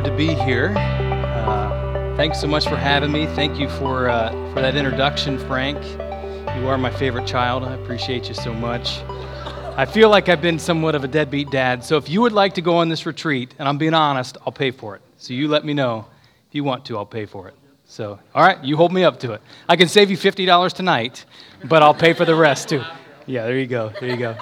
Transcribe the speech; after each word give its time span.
honored 0.00 0.10
to 0.10 0.16
be 0.16 0.34
here. 0.44 0.72
Uh, 0.76 2.16
thanks 2.16 2.40
so 2.40 2.46
much 2.46 2.66
for 2.66 2.76
having 2.76 3.12
me. 3.12 3.26
Thank 3.26 3.58
you 3.58 3.68
for, 3.68 4.08
uh, 4.08 4.30
for 4.54 4.62
that 4.62 4.74
introduction, 4.74 5.38
Frank. 5.38 5.78
You 6.58 6.68
are 6.68 6.78
my 6.78 6.90
favorite 6.90 7.26
child. 7.26 7.64
I 7.64 7.74
appreciate 7.74 8.26
you 8.28 8.34
so 8.34 8.54
much. 8.54 9.00
I 9.76 9.84
feel 9.84 10.08
like 10.08 10.30
I've 10.30 10.40
been 10.40 10.58
somewhat 10.58 10.94
of 10.94 11.04
a 11.04 11.08
deadbeat 11.08 11.50
dad. 11.50 11.84
So 11.84 11.98
if 11.98 12.08
you 12.08 12.22
would 12.22 12.32
like 12.32 12.54
to 12.54 12.62
go 12.62 12.76
on 12.78 12.88
this 12.88 13.04
retreat, 13.04 13.54
and 13.58 13.68
I'm 13.68 13.76
being 13.76 13.92
honest, 13.92 14.38
I'll 14.46 14.52
pay 14.52 14.70
for 14.70 14.96
it. 14.96 15.02
So 15.18 15.34
you 15.34 15.48
let 15.48 15.66
me 15.66 15.74
know. 15.74 16.06
If 16.48 16.54
you 16.54 16.64
want 16.64 16.86
to, 16.86 16.96
I'll 16.96 17.04
pay 17.04 17.26
for 17.26 17.48
it. 17.48 17.54
So, 17.84 18.18
all 18.34 18.42
right, 18.42 18.62
you 18.64 18.76
hold 18.76 18.92
me 18.92 19.04
up 19.04 19.20
to 19.20 19.32
it. 19.32 19.42
I 19.68 19.76
can 19.76 19.88
save 19.88 20.10
you 20.10 20.16
$50 20.16 20.72
tonight, 20.72 21.26
but 21.64 21.82
I'll 21.82 21.94
pay 21.94 22.14
for 22.14 22.24
the 22.24 22.34
rest 22.34 22.70
too. 22.70 22.82
Yeah, 23.26 23.44
there 23.44 23.58
you 23.58 23.66
go. 23.66 23.92
There 24.00 24.08
you 24.08 24.16
go. 24.16 24.36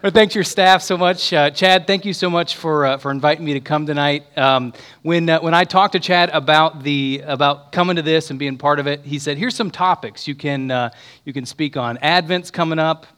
Well, 0.00 0.12
thanks 0.12 0.32
your 0.32 0.44
staff 0.44 0.82
so 0.82 0.96
much. 0.96 1.32
Uh, 1.32 1.50
Chad, 1.50 1.88
thank 1.88 2.04
you 2.04 2.12
so 2.12 2.30
much 2.30 2.54
for, 2.54 2.86
uh, 2.86 2.98
for 2.98 3.10
inviting 3.10 3.44
me 3.44 3.54
to 3.54 3.60
come 3.60 3.84
tonight. 3.84 4.26
Um, 4.38 4.72
when, 5.02 5.28
uh, 5.28 5.40
when 5.40 5.54
I 5.54 5.64
talked 5.64 5.94
to 5.94 5.98
Chad 5.98 6.30
about, 6.30 6.84
the, 6.84 7.24
about 7.26 7.72
coming 7.72 7.96
to 7.96 8.02
this 8.02 8.30
and 8.30 8.38
being 8.38 8.58
part 8.58 8.78
of 8.78 8.86
it, 8.86 9.04
he 9.04 9.18
said, 9.18 9.38
here's 9.38 9.56
some 9.56 9.72
topics 9.72 10.28
you 10.28 10.36
can, 10.36 10.70
uh, 10.70 10.90
you 11.24 11.32
can 11.32 11.44
speak 11.44 11.76
on. 11.76 11.98
Advent's 11.98 12.52
coming 12.52 12.78
up. 12.78 13.08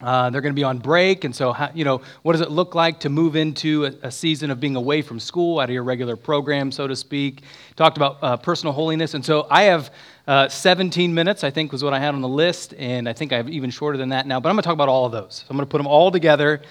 Uh, 0.00 0.28
they're 0.28 0.40
going 0.40 0.52
to 0.52 0.58
be 0.58 0.64
on 0.64 0.78
break, 0.78 1.24
and 1.24 1.34
so 1.34 1.54
how, 1.54 1.70
you 1.72 1.82
know 1.82 2.02
what 2.20 2.32
does 2.32 2.42
it 2.42 2.50
look 2.50 2.74
like 2.74 3.00
to 3.00 3.08
move 3.08 3.34
into 3.34 3.86
a, 3.86 3.92
a, 4.02 4.10
season 4.10 4.50
of 4.50 4.60
being 4.60 4.76
away 4.76 5.00
from 5.00 5.18
school, 5.18 5.58
out 5.58 5.70
of 5.70 5.70
your 5.70 5.84
regular 5.84 6.16
program, 6.16 6.70
so 6.70 6.86
to 6.86 6.94
speak? 6.94 7.44
Talked 7.76 7.96
about 7.96 8.18
uh, 8.20 8.36
personal 8.36 8.74
holiness, 8.74 9.14
and 9.14 9.24
so 9.24 9.46
I 9.50 9.62
have 9.62 9.90
uh, 10.26 10.48
17 10.48 11.14
minutes, 11.14 11.44
I 11.44 11.50
think, 11.50 11.70
was 11.70 11.84
what 11.84 11.94
I 11.94 12.00
had 12.00 12.14
on 12.14 12.20
the 12.20 12.28
list, 12.28 12.74
and 12.78 13.08
I 13.08 13.12
think 13.12 13.32
I 13.32 13.36
have 13.36 13.48
even 13.48 13.70
shorter 13.70 13.96
than 13.96 14.08
that 14.08 14.26
now. 14.26 14.40
But 14.40 14.48
I'm 14.48 14.56
going 14.56 14.62
to 14.62 14.66
talk 14.66 14.74
about 14.74 14.88
all 14.88 15.06
of 15.06 15.12
those. 15.12 15.36
So 15.36 15.46
I'm 15.48 15.56
going 15.56 15.66
to 15.66 15.70
put 15.70 15.78
them 15.78 15.86
all 15.86 16.10
together 16.10 16.62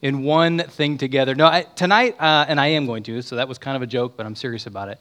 in 0.00 0.22
one 0.22 0.58
thing 0.60 0.96
together. 0.96 1.34
No, 1.34 1.46
I, 1.46 1.62
tonight, 1.62 2.14
uh, 2.20 2.46
and 2.48 2.60
I 2.60 2.68
am 2.68 2.86
going 2.86 3.02
to. 3.04 3.20
So 3.22 3.36
that 3.36 3.48
was 3.48 3.58
kind 3.58 3.76
of 3.76 3.82
a 3.82 3.86
joke, 3.86 4.16
but 4.16 4.26
I'm 4.26 4.36
serious 4.36 4.66
about 4.66 4.88
it. 4.88 5.00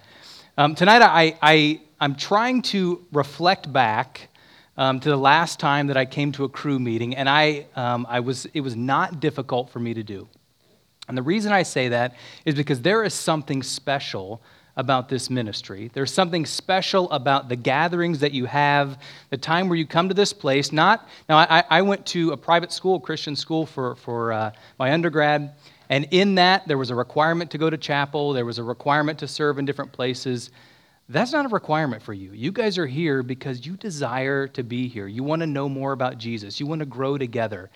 Um, 0.58 0.76
tonight, 0.76 1.02
I, 1.04 1.38
I 1.42 1.82
I'm 2.02 2.16
trying 2.16 2.62
to 2.64 3.06
reflect 3.12 3.72
back 3.72 4.30
um, 4.78 5.00
to 5.02 5.10
the 5.10 5.18
last 5.18 5.60
time 5.60 5.88
that 5.88 5.98
I 5.98 6.06
came 6.06 6.32
to 6.32 6.46
a 6.46 6.50
Cru 6.50 6.80
meeting, 6.80 7.16
and 7.16 7.30
I, 7.30 7.68
um, 7.76 8.08
I 8.10 8.22
was, 8.22 8.48
it 8.54 8.62
was 8.62 8.76
not 8.76 9.20
difficult 9.20 9.70
for 9.70 9.80
me 9.80 9.94
to 9.94 10.04
do. 10.04 10.28
And 11.10 11.18
the 11.18 11.22
reason 11.22 11.52
I 11.52 11.64
say 11.64 11.90
that 11.90 12.16
is 12.46 12.56
because 12.56 12.82
there 12.82 13.04
is 13.04 13.14
something 13.14 13.62
special 13.62 14.42
about 14.80 15.10
this 15.10 15.30
ministry. 15.30 15.92
There's 15.94 16.14
something 16.14 16.46
special 16.46 17.12
about 17.12 17.50
the 17.50 17.58
gatherings 17.58 18.20
that 18.20 18.32
you 18.32 18.46
have, 18.46 18.98
the 19.30 19.38
time 19.38 19.68
where 19.68 19.78
you 19.78 19.86
come 19.86 20.08
to 20.08 20.16
this 20.16 20.32
place. 20.32 20.72
Not 20.72 21.08
now. 21.28 21.38
I, 21.38 21.66
I 21.70 21.82
went 21.82 22.06
to 22.08 22.32
a 22.32 22.38
private 22.38 22.72
school, 22.72 22.98
Christian 22.98 23.36
school, 23.36 23.66
for 23.66 23.96
for 23.96 24.32
uh, 24.32 24.52
my 24.80 24.94
undergrad, 24.94 25.54
and 25.90 26.08
in 26.12 26.36
that 26.36 26.66
there 26.66 26.78
was 26.78 26.92
a 26.92 26.96
requirement 26.96 27.52
to 27.52 27.58
go 27.58 27.70
to 27.70 27.78
chapel. 27.78 28.32
There 28.32 28.46
was 28.46 28.58
a 28.58 28.64
requirement 28.64 29.20
to 29.20 29.28
serve 29.28 29.60
in 29.60 29.66
different 29.66 29.92
places. 29.92 30.50
That's 31.10 31.34
not 31.34 31.46
a 31.46 31.50
requirement 31.50 32.02
for 32.02 32.14
you. 32.14 32.32
You 32.32 32.54
guys 32.54 32.78
are 32.78 32.88
here 32.88 33.22
because 33.22 33.66
you 33.66 33.76
desire 33.76 34.48
to 34.48 34.64
be 34.64 34.88
here. 34.88 35.08
You 35.08 35.24
want 35.24 35.42
to 35.42 35.48
know 35.48 35.68
more 35.68 35.92
about 35.92 36.20
Jesus. 36.20 36.60
You 36.60 36.68
want 36.68 36.80
to 36.80 36.86
grow 36.86 37.18
together. 37.18 37.70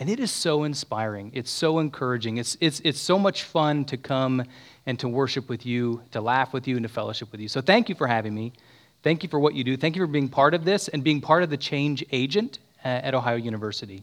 And 0.00 0.08
it 0.08 0.18
is 0.18 0.30
so 0.30 0.64
inspiring. 0.64 1.30
It's 1.34 1.50
so 1.50 1.78
encouraging. 1.78 2.38
It's, 2.38 2.56
it's, 2.58 2.80
it's 2.80 2.98
so 2.98 3.18
much 3.18 3.44
fun 3.44 3.84
to 3.84 3.98
come 3.98 4.42
and 4.86 4.98
to 4.98 5.08
worship 5.08 5.50
with 5.50 5.66
you, 5.66 6.02
to 6.12 6.22
laugh 6.22 6.54
with 6.54 6.66
you, 6.66 6.76
and 6.76 6.82
to 6.84 6.88
fellowship 6.88 7.30
with 7.30 7.40
you. 7.40 7.48
So 7.48 7.60
thank 7.60 7.90
you 7.90 7.94
for 7.94 8.06
having 8.06 8.34
me. 8.34 8.54
Thank 9.02 9.22
you 9.22 9.28
for 9.28 9.38
what 9.38 9.54
you 9.54 9.62
do. 9.62 9.76
Thank 9.76 9.96
you 9.96 10.02
for 10.02 10.10
being 10.10 10.30
part 10.30 10.54
of 10.54 10.64
this 10.64 10.88
and 10.88 11.04
being 11.04 11.20
part 11.20 11.42
of 11.42 11.50
the 11.50 11.58
change 11.58 12.02
agent 12.12 12.60
uh, 12.82 12.88
at 12.88 13.14
Ohio 13.14 13.36
University. 13.36 14.02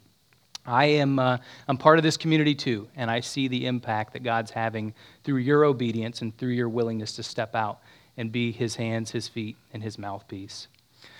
I 0.67 0.85
am 0.85 1.17
uh, 1.17 1.37
I'm 1.67 1.77
part 1.77 1.97
of 1.97 2.03
this 2.03 2.17
community 2.17 2.53
too, 2.53 2.89
and 2.95 3.09
I 3.09 3.21
see 3.21 3.47
the 3.47 3.65
impact 3.65 4.13
that 4.13 4.23
God's 4.23 4.51
having 4.51 4.93
through 5.23 5.37
your 5.37 5.63
obedience 5.63 6.21
and 6.21 6.37
through 6.37 6.51
your 6.51 6.67
willingness 6.67 7.13
to 7.13 7.23
step 7.23 7.55
out 7.55 7.79
and 8.17 8.31
be 8.31 8.51
his 8.51 8.75
hands, 8.75 9.11
his 9.11 9.27
feet, 9.27 9.55
and 9.73 9.81
his 9.81 9.97
mouthpiece. 9.97 10.67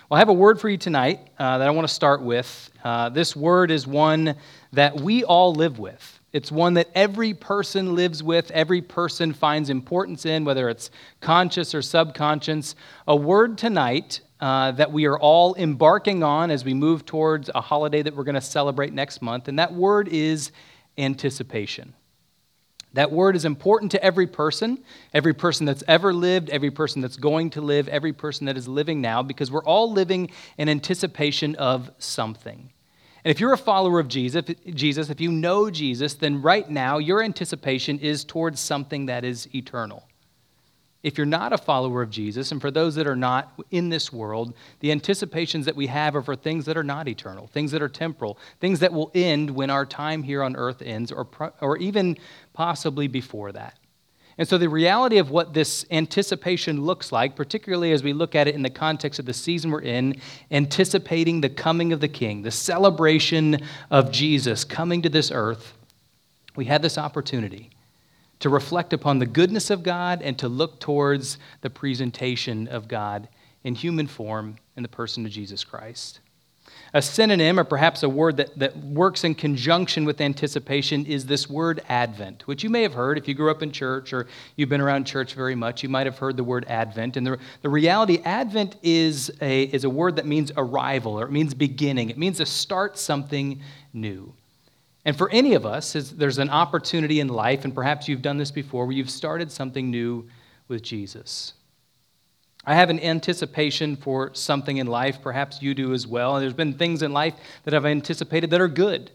Well, 0.09 0.15
I 0.15 0.19
have 0.19 0.29
a 0.29 0.33
word 0.33 0.61
for 0.61 0.69
you 0.69 0.77
tonight 0.77 1.19
uh, 1.37 1.57
that 1.57 1.67
I 1.67 1.71
want 1.71 1.85
to 1.85 1.93
start 1.93 2.21
with. 2.21 2.69
Uh, 2.81 3.09
this 3.09 3.35
word 3.35 3.71
is 3.71 3.85
one 3.85 4.37
that 4.71 4.95
we 4.95 5.25
all 5.25 5.53
live 5.53 5.79
with. 5.79 6.21
It's 6.31 6.49
one 6.49 6.75
that 6.75 6.87
every 6.95 7.33
person 7.33 7.93
lives 7.93 8.23
with, 8.23 8.49
every 8.51 8.81
person 8.81 9.33
finds 9.33 9.69
importance 9.69 10.25
in, 10.25 10.45
whether 10.45 10.69
it's 10.69 10.91
conscious 11.19 11.75
or 11.75 11.81
subconscious. 11.81 12.75
A 13.05 13.17
word 13.17 13.57
tonight 13.57 14.21
uh, 14.39 14.71
that 14.71 14.93
we 14.93 15.07
are 15.07 15.19
all 15.19 15.55
embarking 15.55 16.23
on 16.23 16.51
as 16.51 16.63
we 16.63 16.73
move 16.73 17.05
towards 17.05 17.49
a 17.53 17.59
holiday 17.59 18.01
that 18.01 18.15
we're 18.15 18.23
going 18.23 18.35
to 18.35 18.39
celebrate 18.39 18.93
next 18.93 19.21
month, 19.21 19.49
and 19.49 19.59
that 19.59 19.73
word 19.73 20.07
is 20.07 20.53
anticipation. 20.97 21.93
That 22.97 23.11
word 23.11 23.35
is 23.35 23.45
important 23.45 23.91
to 23.91 24.03
every 24.03 24.25
person, 24.25 24.79
every 25.13 25.35
person 25.35 25.67
that's 25.67 25.83
ever 25.87 26.11
lived, 26.11 26.49
every 26.49 26.71
person 26.71 26.99
that's 26.99 27.15
going 27.15 27.51
to 27.51 27.61
live, 27.61 27.87
every 27.89 28.11
person 28.11 28.47
that 28.47 28.57
is 28.57 28.67
living 28.67 29.01
now, 29.01 29.21
because 29.21 29.51
we're 29.51 29.63
all 29.65 29.91
living 29.91 30.31
in 30.57 30.67
anticipation 30.67 31.53
of 31.57 31.91
something. 31.99 32.71
And 33.23 33.29
if 33.29 33.39
you're 33.39 33.53
a 33.53 33.57
follower 33.57 33.99
of 33.99 34.07
Jesus, 34.07 34.45
Jesus, 34.73 35.11
if 35.11 35.21
you 35.21 35.31
know 35.31 35.69
Jesus, 35.69 36.15
then 36.15 36.41
right 36.41 36.67
now 36.67 36.97
your 36.97 37.21
anticipation 37.21 37.99
is 37.99 38.25
towards 38.25 38.59
something 38.59 39.05
that 39.05 39.23
is 39.23 39.47
eternal. 39.53 40.03
If 41.03 41.15
you're 41.17 41.25
not 41.25 41.53
a 41.53 41.57
follower 41.57 42.01
of 42.01 42.09
Jesus, 42.09 42.51
and 42.51 42.59
for 42.59 42.71
those 42.71 42.95
that 42.95 43.05
are 43.05 43.15
not 43.15 43.53
in 43.69 43.89
this 43.89 44.11
world, 44.11 44.55
the 44.79 44.91
anticipations 44.91 45.65
that 45.65 45.75
we 45.75 45.87
have 45.87 46.15
are 46.15 46.23
for 46.23 46.35
things 46.35 46.65
that 46.65 46.75
are 46.75 46.83
not 46.83 47.07
eternal, 47.07 47.47
things 47.47 47.71
that 47.71 47.83
are 47.83 47.87
temporal, 47.87 48.39
things 48.59 48.79
that 48.79 48.91
will 48.91 49.11
end 49.13 49.51
when 49.51 49.69
our 49.69 49.85
time 49.85 50.23
here 50.23 50.41
on 50.41 50.55
earth 50.55 50.81
ends, 50.81 51.11
or, 51.11 51.27
or 51.61 51.77
even 51.77 52.17
possibly 52.57 53.07
before 53.07 53.51
that. 53.51 53.77
And 54.39 54.47
so, 54.47 54.57
the 54.57 54.67
reality 54.67 55.19
of 55.19 55.29
what 55.29 55.53
this 55.53 55.85
anticipation 55.91 56.83
looks 56.83 57.11
like, 57.11 57.35
particularly 57.35 57.91
as 57.91 58.01
we 58.01 58.13
look 58.13 58.33
at 58.33 58.47
it 58.47 58.55
in 58.55 58.63
the 58.63 58.69
context 58.71 59.19
of 59.19 59.27
the 59.27 59.33
season 59.33 59.69
we're 59.69 59.81
in, 59.81 60.19
anticipating 60.49 61.39
the 61.39 61.49
coming 61.49 61.93
of 61.93 61.99
the 61.99 62.07
King, 62.07 62.41
the 62.41 62.49
celebration 62.49 63.59
of 63.91 64.11
Jesus 64.11 64.63
coming 64.63 65.03
to 65.03 65.09
this 65.09 65.31
earth, 65.31 65.75
we 66.55 66.65
had 66.65 66.81
this 66.81 66.97
opportunity 66.97 67.69
to 68.39 68.49
reflect 68.49 68.91
upon 68.91 69.19
the 69.19 69.27
goodness 69.27 69.69
of 69.69 69.83
God 69.83 70.23
and 70.23 70.37
to 70.39 70.47
look 70.47 70.79
towards 70.79 71.37
the 71.61 71.69
presentation 71.69 72.67
of 72.67 72.87
God 72.87 73.29
in 73.63 73.75
human 73.75 74.07
form 74.07 74.55
in 74.75 74.81
the 74.81 74.89
person 74.89 75.27
of 75.27 75.31
Jesus 75.31 75.63
Christ. 75.63 76.21
A 76.93 77.01
synonym, 77.01 77.59
or 77.59 77.63
perhaps 77.63 78.03
a 78.03 78.09
word 78.09 78.37
that, 78.37 78.57
that 78.57 78.77
works 78.77 79.23
in 79.23 79.35
conjunction 79.35 80.05
with 80.05 80.21
anticipation, 80.21 81.05
is 81.05 81.25
this 81.25 81.49
word 81.49 81.81
Advent, 81.89 82.47
which 82.47 82.63
you 82.63 82.69
may 82.69 82.81
have 82.83 82.93
heard 82.93 83.17
if 83.17 83.27
you 83.27 83.33
grew 83.33 83.51
up 83.51 83.61
in 83.61 83.71
church 83.71 84.13
or 84.13 84.27
you've 84.55 84.69
been 84.69 84.81
around 84.81 85.05
church 85.05 85.33
very 85.33 85.55
much. 85.55 85.83
You 85.83 85.89
might 85.89 86.05
have 86.05 86.17
heard 86.17 86.37
the 86.37 86.43
word 86.43 86.65
Advent. 86.67 87.17
And 87.17 87.27
the, 87.27 87.37
the 87.61 87.69
reality, 87.69 88.19
Advent 88.23 88.77
is 88.81 89.31
a, 89.41 89.63
is 89.63 89.83
a 89.83 89.89
word 89.89 90.15
that 90.15 90.25
means 90.25 90.51
arrival 90.55 91.19
or 91.19 91.25
it 91.25 91.31
means 91.31 91.53
beginning, 91.53 92.09
it 92.09 92.17
means 92.17 92.37
to 92.37 92.45
start 92.45 92.97
something 92.97 93.61
new. 93.93 94.33
And 95.07 95.17
for 95.17 95.29
any 95.29 95.53
of 95.53 95.65
us, 95.65 95.93
there's 95.93 96.37
an 96.37 96.49
opportunity 96.49 97.21
in 97.21 97.29
life, 97.29 97.63
and 97.63 97.73
perhaps 97.73 98.09
you've 98.09 98.21
done 98.21 98.37
this 98.37 98.51
before, 98.51 98.85
where 98.85 98.95
you've 98.95 99.09
started 99.09 99.49
something 99.49 99.89
new 99.89 100.27
with 100.67 100.81
Jesus. 100.81 101.53
I 102.67 102.75
have 102.75 102.89
an 102.89 102.99
anticipation 102.99 103.95
for 103.95 104.33
something 104.33 104.75
in 104.75 104.87
life, 104.87 105.21
perhaps 105.21 105.61
you 105.61 105.73
do 105.73 105.93
as 105.93 106.05
well. 106.05 106.35
And 106.35 106.43
there's 106.43 106.53
been 106.53 106.73
things 106.73 107.01
in 107.01 107.13
life 107.13 107.33
that 107.63 107.73
I've 107.73 107.85
anticipated 107.85 108.49
that 108.49 108.59
are 108.59 108.67
good. 108.67 109.09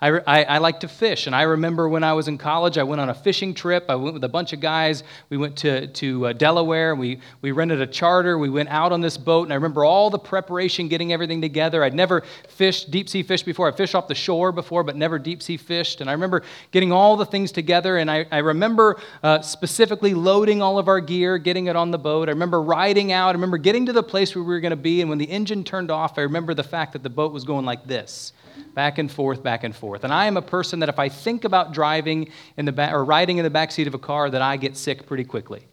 I, 0.00 0.10
I, 0.26 0.44
I, 0.44 0.58
like 0.58 0.80
to 0.80 0.88
fish, 0.88 1.26
and 1.26 1.36
I 1.36 1.42
remember 1.42 1.88
when 1.88 2.02
I 2.02 2.12
was 2.12 2.28
in 2.28 2.36
college, 2.36 2.78
I 2.78 2.82
went 2.82 3.00
on 3.00 3.08
a 3.08 3.14
fishing 3.14 3.54
trip. 3.54 3.86
I 3.88 3.94
went 3.94 4.14
with 4.14 4.24
a 4.24 4.28
bunch 4.28 4.52
of 4.52 4.60
guys. 4.60 5.04
We 5.30 5.36
went 5.36 5.56
to, 5.58 5.86
to 5.86 6.26
uh, 6.26 6.32
Delaware. 6.32 6.94
We, 6.94 7.20
we 7.42 7.52
rented 7.52 7.80
a 7.80 7.86
charter. 7.86 8.36
We 8.36 8.50
went 8.50 8.68
out 8.70 8.92
on 8.92 9.00
this 9.00 9.16
boat, 9.16 9.44
and 9.44 9.52
I 9.52 9.56
remember 9.56 9.84
all 9.84 10.10
the 10.10 10.18
preparation, 10.18 10.88
getting 10.88 11.12
everything 11.12 11.40
together. 11.40 11.84
I'd 11.84 11.94
never 11.94 12.22
fished 12.48 12.90
deep 12.90 13.08
sea 13.08 13.22
fish 13.22 13.42
before. 13.42 13.68
I 13.68 13.72
fished 13.72 13.94
off 13.94 14.08
the 14.08 14.14
shore 14.14 14.52
before, 14.52 14.82
but 14.82 14.96
never 14.96 15.18
deep 15.18 15.42
sea 15.42 15.56
fished. 15.56 16.00
And 16.00 16.10
I 16.10 16.12
remember 16.12 16.42
getting 16.72 16.90
all 16.90 17.16
the 17.16 17.26
things 17.26 17.52
together, 17.52 17.96
and 17.98 18.10
I, 18.10 18.26
I 18.32 18.38
remember 18.38 19.00
uh, 19.22 19.40
specifically 19.42 20.12
loading 20.12 20.60
all 20.60 20.78
of 20.78 20.88
our 20.88 21.00
gear, 21.00 21.38
getting 21.38 21.68
it 21.68 21.76
on 21.76 21.92
the 21.92 21.98
boat. 21.98 22.28
I 22.28 22.32
remember 22.32 22.60
riding 22.60 23.12
out. 23.12 23.28
I 23.28 23.32
remember 23.32 23.58
getting 23.58 23.86
to 23.86 23.92
the 23.92 24.02
place 24.02 24.34
where 24.34 24.42
we 24.42 24.52
were 24.52 24.60
going 24.60 24.70
to 24.70 24.76
be, 24.76 25.00
and 25.00 25.08
when 25.08 25.18
the 25.18 25.30
engine 25.30 25.62
turned 25.62 25.90
off, 25.90 26.18
I 26.18 26.22
remember 26.22 26.52
the 26.52 26.64
fact 26.64 26.92
that 26.94 27.02
the 27.02 27.10
boat 27.10 27.32
was 27.32 27.44
going 27.44 27.64
like 27.64 27.86
this 27.86 28.32
back 28.74 28.98
and 28.98 29.10
forth, 29.10 29.42
back 29.42 29.64
and 29.64 29.74
forth. 29.74 30.04
And 30.04 30.12
I 30.12 30.26
am 30.26 30.36
a 30.36 30.42
person 30.42 30.80
that 30.80 30.88
if 30.88 30.98
I 30.98 31.08
think 31.08 31.44
about 31.44 31.72
driving 31.72 32.30
in 32.56 32.64
the 32.64 32.72
back 32.72 32.92
or 32.92 33.04
riding 33.04 33.38
in 33.38 33.44
the 33.44 33.50
back 33.50 33.72
seat 33.72 33.86
of 33.86 33.94
a 33.94 33.98
car, 33.98 34.30
that 34.30 34.42
I 34.42 34.56
get 34.56 34.76
sick 34.76 35.06
pretty 35.06 35.24
quickly. 35.24 35.66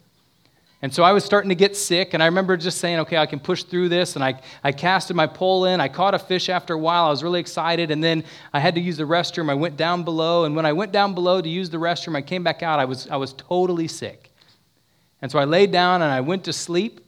And 0.84 0.92
so 0.92 1.04
I 1.04 1.12
was 1.12 1.24
starting 1.24 1.50
to 1.50 1.56
get 1.56 1.78
sick, 1.78 2.16
and 2.16 2.24
I 2.24 2.26
remember 2.26 2.58
just 2.58 2.80
saying, 2.80 3.00
okay, 3.02 3.18
I 3.18 3.28
can 3.28 3.40
push 3.40 3.64
through 3.64 3.90
this. 3.90 4.16
And 4.16 4.26
I, 4.26 4.42
I 4.64 4.72
casted 4.72 5.16
my 5.16 5.28
pole 5.28 5.66
in. 5.66 5.80
I 5.80 5.88
caught 5.88 6.16
a 6.16 6.20
fish 6.20 6.50
after 6.50 6.74
a 6.74 6.78
while. 6.78 7.06
I 7.06 7.10
was 7.12 7.22
really 7.22 7.40
excited. 7.40 7.92
And 7.92 8.04
then 8.04 8.24
I 8.52 8.60
had 8.60 8.74
to 8.76 8.82
use 8.82 8.98
the 8.98 9.04
restroom. 9.04 9.52
I 9.52 9.54
went 9.54 9.78
down 9.78 10.04
below. 10.04 10.46
And 10.46 10.56
when 10.56 10.66
I 10.66 10.74
went 10.74 10.92
down 10.92 11.14
below 11.14 11.40
to 11.40 11.48
use 11.48 11.70
the 11.70 11.78
restroom, 11.78 12.16
I 12.16 12.24
came 12.24 12.44
back 12.44 12.64
out. 12.64 12.80
I 12.80 12.86
was, 12.86 13.08
I 13.10 13.18
was 13.18 13.34
totally 13.34 13.88
sick. 13.88 14.32
And 15.22 15.32
so 15.32 15.38
I 15.38 15.44
laid 15.44 15.72
down 15.72 16.02
and 16.02 16.12
I 16.12 16.22
went 16.22 16.46
to 16.46 16.54
sleep. 16.54 17.06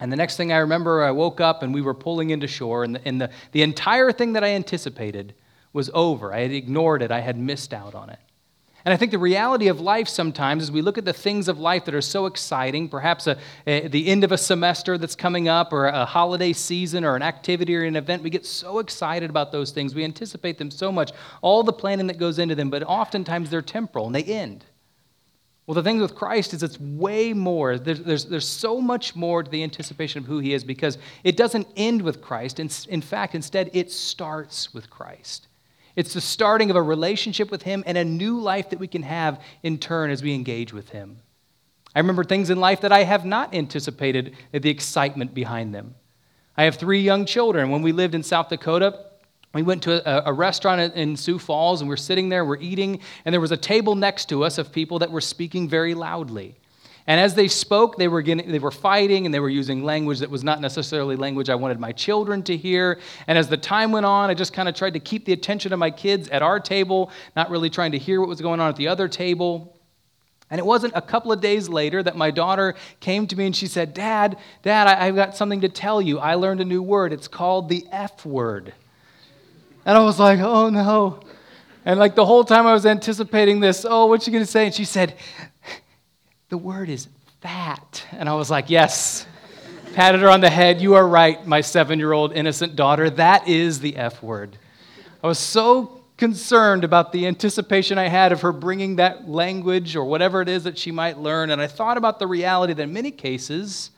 And 0.00 0.10
the 0.10 0.16
next 0.16 0.36
thing 0.36 0.50
I 0.50 0.58
remember, 0.58 1.02
I 1.02 1.10
woke 1.10 1.40
up 1.40 1.62
and 1.62 1.74
we 1.74 1.82
were 1.82 1.94
pulling 1.94 2.30
into 2.30 2.46
shore, 2.46 2.84
and, 2.84 2.96
the, 2.96 3.06
and 3.06 3.20
the, 3.20 3.30
the 3.52 3.62
entire 3.62 4.10
thing 4.10 4.32
that 4.32 4.42
I 4.42 4.48
anticipated 4.48 5.34
was 5.72 5.90
over. 5.92 6.32
I 6.32 6.40
had 6.40 6.52
ignored 6.52 7.02
it, 7.02 7.12
I 7.12 7.20
had 7.20 7.38
missed 7.38 7.72
out 7.74 7.94
on 7.94 8.10
it. 8.10 8.18
And 8.82 8.94
I 8.94 8.96
think 8.96 9.10
the 9.10 9.18
reality 9.18 9.68
of 9.68 9.78
life 9.78 10.08
sometimes 10.08 10.62
is 10.62 10.72
we 10.72 10.80
look 10.80 10.96
at 10.96 11.04
the 11.04 11.12
things 11.12 11.48
of 11.48 11.58
life 11.58 11.84
that 11.84 11.94
are 11.94 12.00
so 12.00 12.24
exciting, 12.24 12.88
perhaps 12.88 13.26
a, 13.26 13.36
a, 13.66 13.88
the 13.88 14.06
end 14.06 14.24
of 14.24 14.32
a 14.32 14.38
semester 14.38 14.96
that's 14.96 15.14
coming 15.14 15.48
up, 15.48 15.72
or 15.72 15.86
a 15.86 16.06
holiday 16.06 16.54
season, 16.54 17.04
or 17.04 17.14
an 17.14 17.20
activity 17.22 17.76
or 17.76 17.82
an 17.82 17.96
event. 17.96 18.22
We 18.22 18.30
get 18.30 18.46
so 18.46 18.78
excited 18.78 19.28
about 19.28 19.52
those 19.52 19.70
things. 19.70 19.94
We 19.94 20.02
anticipate 20.02 20.56
them 20.56 20.70
so 20.70 20.90
much, 20.90 21.12
all 21.42 21.62
the 21.62 21.74
planning 21.74 22.06
that 22.06 22.16
goes 22.16 22.38
into 22.38 22.54
them, 22.54 22.70
but 22.70 22.82
oftentimes 22.82 23.50
they're 23.50 23.60
temporal 23.60 24.06
and 24.06 24.14
they 24.14 24.24
end. 24.24 24.64
Well, 25.70 25.76
the 25.76 25.84
thing 25.84 26.00
with 26.00 26.16
Christ 26.16 26.52
is 26.52 26.64
it's 26.64 26.80
way 26.80 27.32
more. 27.32 27.78
There's, 27.78 28.00
there's, 28.00 28.24
there's 28.24 28.48
so 28.48 28.80
much 28.80 29.14
more 29.14 29.44
to 29.44 29.48
the 29.48 29.62
anticipation 29.62 30.18
of 30.18 30.26
who 30.26 30.40
he 30.40 30.52
is 30.52 30.64
because 30.64 30.98
it 31.22 31.36
doesn't 31.36 31.68
end 31.76 32.02
with 32.02 32.20
Christ. 32.20 32.58
In, 32.58 32.68
in 32.88 33.00
fact, 33.00 33.36
instead, 33.36 33.70
it 33.72 33.92
starts 33.92 34.74
with 34.74 34.90
Christ. 34.90 35.46
It's 35.94 36.12
the 36.12 36.20
starting 36.20 36.70
of 36.70 36.76
a 36.76 36.82
relationship 36.82 37.52
with 37.52 37.62
Him 37.62 37.84
and 37.86 37.96
a 37.96 38.04
new 38.04 38.40
life 38.40 38.70
that 38.70 38.80
we 38.80 38.88
can 38.88 39.04
have 39.04 39.40
in 39.62 39.78
turn 39.78 40.10
as 40.10 40.24
we 40.24 40.34
engage 40.34 40.72
with 40.72 40.88
Him. 40.88 41.20
I 41.94 42.00
remember 42.00 42.24
things 42.24 42.50
in 42.50 42.58
life 42.58 42.80
that 42.80 42.90
I 42.90 43.04
have 43.04 43.24
not 43.24 43.54
anticipated 43.54 44.34
the 44.50 44.70
excitement 44.70 45.34
behind 45.34 45.72
them. 45.72 45.94
I 46.56 46.64
have 46.64 46.74
three 46.74 47.00
young 47.00 47.26
children. 47.26 47.70
When 47.70 47.82
we 47.82 47.92
lived 47.92 48.16
in 48.16 48.24
South 48.24 48.48
Dakota, 48.48 49.06
we 49.52 49.62
went 49.62 49.82
to 49.84 50.08
a, 50.08 50.30
a, 50.30 50.32
restaurant 50.32 50.94
in 50.94 51.16
Sioux 51.16 51.38
Falls 51.38 51.80
and 51.80 51.90
we're 51.90 51.96
sitting 51.96 52.28
there, 52.28 52.44
we're 52.44 52.60
eating, 52.60 53.00
and 53.24 53.32
there 53.32 53.40
was 53.40 53.50
a 53.50 53.56
table 53.56 53.96
next 53.96 54.28
to 54.28 54.44
us 54.44 54.58
of 54.58 54.70
people 54.70 55.00
that 55.00 55.10
were 55.10 55.20
speaking 55.20 55.68
very 55.68 55.94
loudly. 55.94 56.56
And 57.06 57.18
as 57.18 57.34
they 57.34 57.48
spoke, 57.48 57.96
they 57.96 58.06
were, 58.06 58.22
getting, 58.22 58.52
they 58.52 58.60
were 58.60 58.70
fighting 58.70 59.26
and 59.26 59.34
they 59.34 59.40
were 59.40 59.48
using 59.48 59.82
language 59.82 60.20
that 60.20 60.30
was 60.30 60.44
not 60.44 60.60
necessarily 60.60 61.16
language 61.16 61.50
I 61.50 61.56
wanted 61.56 61.80
my 61.80 61.90
children 61.90 62.44
to 62.44 62.56
hear. 62.56 63.00
And 63.26 63.36
as 63.36 63.48
the 63.48 63.56
time 63.56 63.90
went 63.90 64.06
on, 64.06 64.30
I 64.30 64.34
just 64.34 64.52
kind 64.52 64.68
of 64.68 64.76
tried 64.76 64.92
to 64.94 65.00
keep 65.00 65.24
the 65.24 65.32
attention 65.32 65.72
of 65.72 65.80
my 65.80 65.90
kids 65.90 66.28
at 66.28 66.42
our 66.42 66.60
table, 66.60 67.10
not 67.34 67.50
really 67.50 67.70
trying 67.70 67.92
to 67.92 67.98
hear 67.98 68.20
what 68.20 68.28
was 68.28 68.40
going 68.40 68.60
on 68.60 68.68
at 68.68 68.76
the 68.76 68.86
other 68.86 69.08
table. 69.08 69.76
And 70.50 70.58
it 70.58 70.66
wasn't 70.66 70.92
a 70.94 71.02
couple 71.02 71.32
of 71.32 71.40
days 71.40 71.68
later 71.68 72.00
that 72.02 72.16
my 72.16 72.30
daughter 72.30 72.76
came 73.00 73.26
to 73.28 73.36
me 73.36 73.46
and 73.46 73.56
she 73.56 73.66
said, 73.66 73.94
Dad, 73.94 74.36
Dad, 74.62 74.86
I, 74.86 75.06
have 75.06 75.16
got 75.16 75.36
something 75.36 75.62
to 75.62 75.68
tell 75.68 76.00
you. 76.00 76.20
I 76.20 76.34
learned 76.34 76.60
a 76.60 76.64
new 76.64 76.82
word. 76.82 77.12
It's 77.12 77.28
called 77.28 77.68
the 77.68 77.86
F 77.90 78.24
word. 78.26 78.72
And 79.90 79.98
I 79.98 80.02
was 80.02 80.20
like, 80.20 80.38
oh 80.38 80.70
no. 80.70 81.18
And 81.84 81.98
like 81.98 82.14
the 82.14 82.24
whole 82.24 82.44
time 82.44 82.64
I 82.64 82.72
was 82.72 82.86
anticipating 82.86 83.58
this, 83.58 83.84
oh, 83.84 84.06
what's 84.06 84.24
she 84.24 84.30
going 84.30 84.44
to 84.44 84.48
say? 84.48 84.66
And 84.66 84.72
she 84.72 84.84
said, 84.84 85.16
the 86.48 86.56
word 86.56 86.88
is 86.88 87.08
fat. 87.40 88.04
And 88.12 88.28
I 88.28 88.34
was 88.34 88.52
like, 88.52 88.70
Yes. 88.70 89.26
Patted 89.94 90.20
her 90.20 90.30
on 90.30 90.42
the 90.42 90.48
head. 90.48 90.80
You 90.80 90.94
are 90.94 91.04
right, 91.04 91.44
my 91.44 91.60
seven 91.60 91.98
year 91.98 92.12
old 92.12 92.32
innocent 92.32 92.76
daughter. 92.76 93.10
That 93.10 93.48
is 93.48 93.80
the 93.80 93.96
F 93.96 94.22
word. 94.22 94.56
I 95.24 95.26
was 95.26 95.40
so 95.40 96.04
concerned 96.16 96.84
about 96.84 97.10
the 97.10 97.26
anticipation 97.26 97.98
I 97.98 98.06
had 98.06 98.30
of 98.30 98.42
her 98.42 98.52
bringing 98.52 98.94
that 98.96 99.28
language 99.28 99.96
or 99.96 100.04
whatever 100.04 100.40
it 100.40 100.48
is 100.48 100.62
that 100.62 100.78
she 100.78 100.92
might 100.92 101.18
learn. 101.18 101.50
And 101.50 101.60
I 101.60 101.66
thought 101.66 101.96
about 101.96 102.20
the 102.20 102.28
reality 102.28 102.74
that 102.74 102.82
in 102.84 102.92
many 102.92 103.10
cases, 103.10 103.90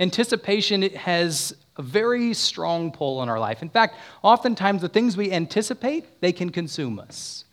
anticipation 0.00 0.82
has 0.82 1.54
a 1.76 1.82
very 1.82 2.34
strong 2.34 2.90
pull 2.90 3.18
on 3.18 3.28
our 3.28 3.38
life. 3.38 3.62
In 3.62 3.68
fact, 3.68 3.96
oftentimes 4.22 4.82
the 4.82 4.88
things 4.88 5.16
we 5.16 5.32
anticipate, 5.32 6.20
they 6.20 6.32
can 6.32 6.50
consume 6.50 6.98
us. 6.98 7.44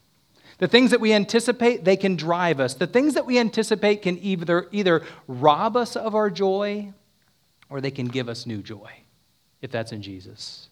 The 0.57 0.67
things 0.67 0.91
that 0.91 1.01
we 1.01 1.13
anticipate, 1.13 1.83
they 1.83 1.97
can 1.97 2.15
drive 2.15 2.59
us. 2.59 2.73
The 2.75 2.87
things 2.87 3.13
that 3.15 3.25
we 3.25 3.37
anticipate 3.37 4.01
can 4.01 4.17
either, 4.19 4.67
either 4.71 5.03
rob 5.27 5.75
us 5.75 5.95
of 5.95 6.15
our 6.15 6.29
joy 6.29 6.93
or 7.69 7.81
they 7.81 7.91
can 7.91 8.07
give 8.07 8.29
us 8.29 8.45
new 8.45 8.61
joy, 8.61 8.91
if 9.61 9.71
that's 9.71 9.91
in 9.91 10.01
Jesus. 10.01 10.69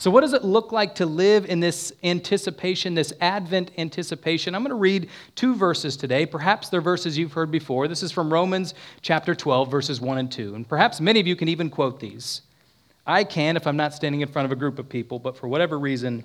So, 0.00 0.12
what 0.12 0.20
does 0.20 0.32
it 0.32 0.44
look 0.44 0.70
like 0.70 0.94
to 0.96 1.06
live 1.06 1.46
in 1.46 1.58
this 1.58 1.92
anticipation, 2.04 2.94
this 2.94 3.12
Advent 3.20 3.72
anticipation? 3.78 4.54
I'm 4.54 4.62
going 4.62 4.70
to 4.70 4.76
read 4.76 5.08
two 5.34 5.56
verses 5.56 5.96
today. 5.96 6.24
Perhaps 6.24 6.68
they're 6.68 6.80
verses 6.80 7.18
you've 7.18 7.32
heard 7.32 7.50
before. 7.50 7.88
This 7.88 8.04
is 8.04 8.12
from 8.12 8.32
Romans 8.32 8.74
chapter 9.02 9.34
12, 9.34 9.68
verses 9.68 10.00
1 10.00 10.18
and 10.18 10.30
2. 10.30 10.54
And 10.54 10.68
perhaps 10.68 11.00
many 11.00 11.18
of 11.18 11.26
you 11.26 11.34
can 11.34 11.48
even 11.48 11.68
quote 11.68 11.98
these. 11.98 12.42
I 13.08 13.24
can 13.24 13.56
if 13.56 13.66
I'm 13.66 13.76
not 13.76 13.92
standing 13.92 14.20
in 14.20 14.28
front 14.28 14.46
of 14.46 14.52
a 14.52 14.56
group 14.56 14.78
of 14.78 14.88
people, 14.88 15.18
but 15.18 15.36
for 15.36 15.48
whatever 15.48 15.76
reason, 15.76 16.22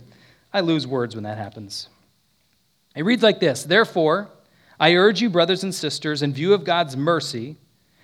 I 0.53 0.59
lose 0.59 0.85
words 0.85 1.15
when 1.15 1.23
that 1.23 1.39
happens. 1.39 1.89
It 2.95 3.03
reads 3.05 3.23
like 3.23 3.39
this 3.39 3.63
Therefore, 3.63 4.29
I 4.79 4.93
urge 4.93 5.19
you, 5.19 5.31
brothers 5.31 5.63
and 5.63 5.73
sisters, 5.73 6.21
in 6.21 6.31
view 6.31 6.53
of 6.53 6.63
God's 6.63 6.95
mercy, 6.95 7.57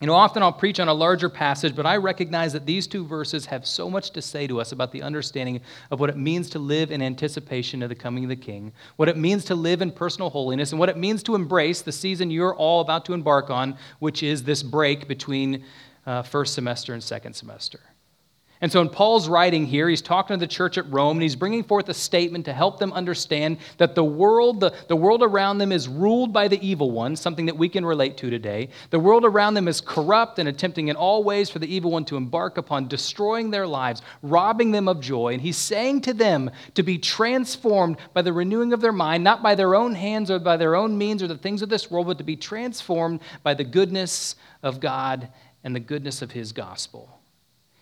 You 0.00 0.06
know, 0.06 0.14
often 0.14 0.42
I'll 0.42 0.50
preach 0.50 0.80
on 0.80 0.88
a 0.88 0.94
larger 0.94 1.28
passage, 1.28 1.76
but 1.76 1.84
I 1.84 1.98
recognize 1.98 2.54
that 2.54 2.64
these 2.64 2.86
two 2.86 3.04
verses 3.04 3.44
have 3.44 3.66
so 3.66 3.90
much 3.90 4.12
to 4.12 4.22
say 4.22 4.46
to 4.46 4.58
us 4.58 4.72
about 4.72 4.92
the 4.92 5.02
understanding 5.02 5.60
of 5.90 6.00
what 6.00 6.08
it 6.08 6.16
means 6.16 6.48
to 6.50 6.58
live 6.58 6.90
in 6.90 7.02
anticipation 7.02 7.82
of 7.82 7.90
the 7.90 7.94
coming 7.94 8.24
of 8.24 8.30
the 8.30 8.36
King, 8.36 8.72
what 8.96 9.10
it 9.10 9.18
means 9.18 9.44
to 9.44 9.54
live 9.54 9.82
in 9.82 9.92
personal 9.92 10.30
holiness, 10.30 10.72
and 10.72 10.78
what 10.78 10.88
it 10.88 10.96
means 10.96 11.22
to 11.24 11.34
embrace 11.34 11.82
the 11.82 11.92
season 11.92 12.30
you're 12.30 12.54
all 12.54 12.80
about 12.80 13.04
to 13.04 13.12
embark 13.12 13.50
on, 13.50 13.76
which 13.98 14.22
is 14.22 14.42
this 14.42 14.62
break 14.62 15.06
between 15.06 15.64
uh, 16.06 16.22
first 16.22 16.54
semester 16.54 16.94
and 16.94 17.02
second 17.02 17.34
semester. 17.34 17.80
And 18.62 18.70
so, 18.70 18.82
in 18.82 18.90
Paul's 18.90 19.26
writing 19.26 19.64
here, 19.64 19.88
he's 19.88 20.02
talking 20.02 20.36
to 20.36 20.40
the 20.40 20.46
church 20.46 20.76
at 20.76 20.90
Rome 20.92 21.16
and 21.16 21.22
he's 21.22 21.34
bringing 21.36 21.64
forth 21.64 21.88
a 21.88 21.94
statement 21.94 22.44
to 22.44 22.52
help 22.52 22.78
them 22.78 22.92
understand 22.92 23.56
that 23.78 23.94
the 23.94 24.04
world, 24.04 24.60
the, 24.60 24.74
the 24.86 24.96
world 24.96 25.22
around 25.22 25.56
them 25.56 25.72
is 25.72 25.88
ruled 25.88 26.30
by 26.34 26.46
the 26.46 26.60
evil 26.66 26.90
one, 26.90 27.16
something 27.16 27.46
that 27.46 27.56
we 27.56 27.70
can 27.70 27.86
relate 27.86 28.18
to 28.18 28.28
today. 28.28 28.68
The 28.90 28.98
world 28.98 29.24
around 29.24 29.54
them 29.54 29.66
is 29.66 29.80
corrupt 29.80 30.38
and 30.38 30.46
attempting 30.46 30.88
in 30.88 30.96
all 30.96 31.24
ways 31.24 31.48
for 31.48 31.58
the 31.58 31.74
evil 31.74 31.92
one 31.92 32.04
to 32.06 32.18
embark 32.18 32.58
upon 32.58 32.86
destroying 32.86 33.50
their 33.50 33.66
lives, 33.66 34.02
robbing 34.22 34.72
them 34.72 34.88
of 34.88 35.00
joy. 35.00 35.32
And 35.32 35.40
he's 35.40 35.56
saying 35.56 36.02
to 36.02 36.12
them 36.12 36.50
to 36.74 36.82
be 36.82 36.98
transformed 36.98 37.96
by 38.12 38.20
the 38.20 38.32
renewing 38.32 38.74
of 38.74 38.82
their 38.82 38.92
mind, 38.92 39.24
not 39.24 39.42
by 39.42 39.54
their 39.54 39.74
own 39.74 39.94
hands 39.94 40.30
or 40.30 40.38
by 40.38 40.58
their 40.58 40.76
own 40.76 40.98
means 40.98 41.22
or 41.22 41.28
the 41.28 41.38
things 41.38 41.62
of 41.62 41.70
this 41.70 41.90
world, 41.90 42.08
but 42.08 42.18
to 42.18 42.24
be 42.24 42.36
transformed 42.36 43.20
by 43.42 43.54
the 43.54 43.64
goodness 43.64 44.36
of 44.62 44.80
God 44.80 45.30
and 45.64 45.74
the 45.74 45.80
goodness 45.80 46.20
of 46.20 46.32
his 46.32 46.52
gospel. 46.52 47.19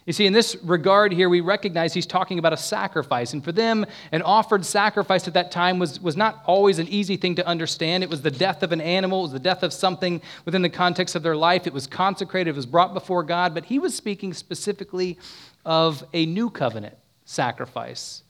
You 0.09 0.15
see, 0.15 0.25
in 0.25 0.33
this 0.33 0.57
regard 0.63 1.13
here, 1.13 1.29
we 1.29 1.43
recognize 1.43 1.93
he's 1.93 2.07
talking 2.07 2.39
about 2.39 2.55
a 2.55 2.57
sacrifice. 2.57 3.35
And 3.35 3.45
for 3.45 3.53
them, 3.53 3.85
an 4.11 4.23
offered 4.23 4.65
sacrifice 4.65 5.29
at 5.29 5.35
that 5.35 5.51
time 5.51 5.79
was, 5.79 6.01
was 6.01 6.17
not 6.17 6.43
always 6.47 6.79
an 6.79 6.89
easy 6.89 7.19
thing 7.19 7.35
to 7.35 7.47
understand. 7.47 8.03
It 8.03 8.09
was 8.09 8.23
the 8.23 8.31
death 8.31 8.63
of 8.63 8.73
an 8.73 8.81
animal, 8.81 9.19
it 9.19 9.23
was 9.25 9.33
the 9.33 9.39
death 9.39 9.63
of 9.63 9.71
something 9.71 10.23
within 10.47 10.63
the 10.63 10.71
context 10.71 11.15
of 11.15 11.23
their 11.23 11.37
life. 11.37 11.67
It 11.67 11.75
was 11.75 11.87
consecrated, 11.87 12.49
it 12.49 12.57
was 12.57 12.65
brought 12.65 12.95
before 12.95 13.23
God. 13.23 13.53
But 13.53 13.67
he 13.67 13.79
was 13.79 13.95
speaking 13.95 14.33
specifically 14.33 15.19
of 15.67 16.03
a 16.15 16.25
new 16.25 16.49
covenant 16.49 16.97
sacrifice. 17.27 18.23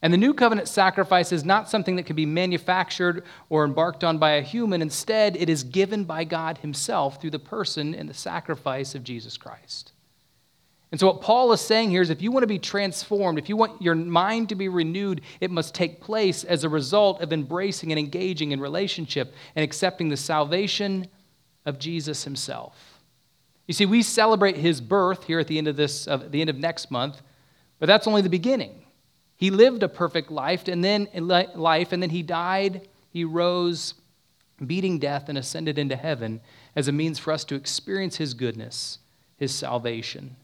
And 0.00 0.14
the 0.14 0.16
new 0.16 0.32
covenant 0.32 0.66
sacrifice 0.66 1.30
is 1.30 1.44
not 1.44 1.68
something 1.68 1.96
that 1.96 2.06
can 2.06 2.16
be 2.16 2.24
manufactured 2.24 3.22
or 3.50 3.66
embarked 3.66 4.02
on 4.02 4.16
by 4.16 4.30
a 4.30 4.40
human. 4.40 4.80
Instead, 4.80 5.36
it 5.36 5.50
is 5.50 5.62
given 5.62 6.04
by 6.04 6.24
God 6.24 6.56
Himself 6.56 7.20
through 7.20 7.32
the 7.32 7.38
person 7.38 7.94
and 7.94 8.08
the 8.08 8.14
sacrifice 8.14 8.94
of 8.94 9.04
Jesus 9.04 9.36
Christ. 9.36 9.92
And 10.90 10.98
so, 10.98 11.06
what 11.06 11.20
Paul 11.20 11.52
is 11.52 11.60
saying 11.60 11.90
here 11.90 12.00
is 12.00 12.08
if 12.08 12.22
you 12.22 12.32
want 12.32 12.44
to 12.44 12.48
be 12.48 12.58
transformed, 12.58 13.38
if 13.38 13.48
you 13.48 13.56
want 13.56 13.82
your 13.82 13.94
mind 13.94 14.48
to 14.48 14.54
be 14.54 14.68
renewed, 14.68 15.20
it 15.40 15.50
must 15.50 15.74
take 15.74 16.00
place 16.00 16.44
as 16.44 16.64
a 16.64 16.68
result 16.68 17.20
of 17.20 17.32
embracing 17.32 17.92
and 17.92 17.98
engaging 17.98 18.52
in 18.52 18.60
relationship 18.60 19.34
and 19.54 19.62
accepting 19.62 20.08
the 20.08 20.16
salvation 20.16 21.06
of 21.66 21.78
Jesus 21.78 22.24
himself. 22.24 23.02
You 23.66 23.74
see, 23.74 23.84
we 23.84 24.02
celebrate 24.02 24.56
his 24.56 24.80
birth 24.80 25.24
here 25.24 25.38
at 25.38 25.46
the 25.46 25.58
end 25.58 25.68
of 25.68 25.76
this, 25.76 26.08
uh, 26.08 26.16
the 26.16 26.40
end 26.40 26.48
of 26.48 26.56
next 26.56 26.90
month, 26.90 27.20
but 27.78 27.86
that's 27.86 28.06
only 28.06 28.22
the 28.22 28.30
beginning. 28.30 28.86
He 29.36 29.50
lived 29.50 29.82
a 29.82 29.88
perfect 29.88 30.30
life, 30.30 30.66
and 30.68 30.82
then 30.82 31.06
life, 31.14 31.92
and 31.92 32.02
then 32.02 32.10
he 32.10 32.22
died, 32.22 32.88
he 33.10 33.24
rose, 33.24 33.94
beating 34.66 34.98
death, 34.98 35.28
and 35.28 35.36
ascended 35.36 35.78
into 35.78 35.96
heaven 35.96 36.40
as 36.74 36.88
a 36.88 36.92
means 36.92 37.18
for 37.18 37.30
us 37.30 37.44
to 37.44 37.54
experience 37.54 38.16
his 38.16 38.32
goodness, 38.32 38.98
his 39.36 39.54
salvation. 39.54 40.34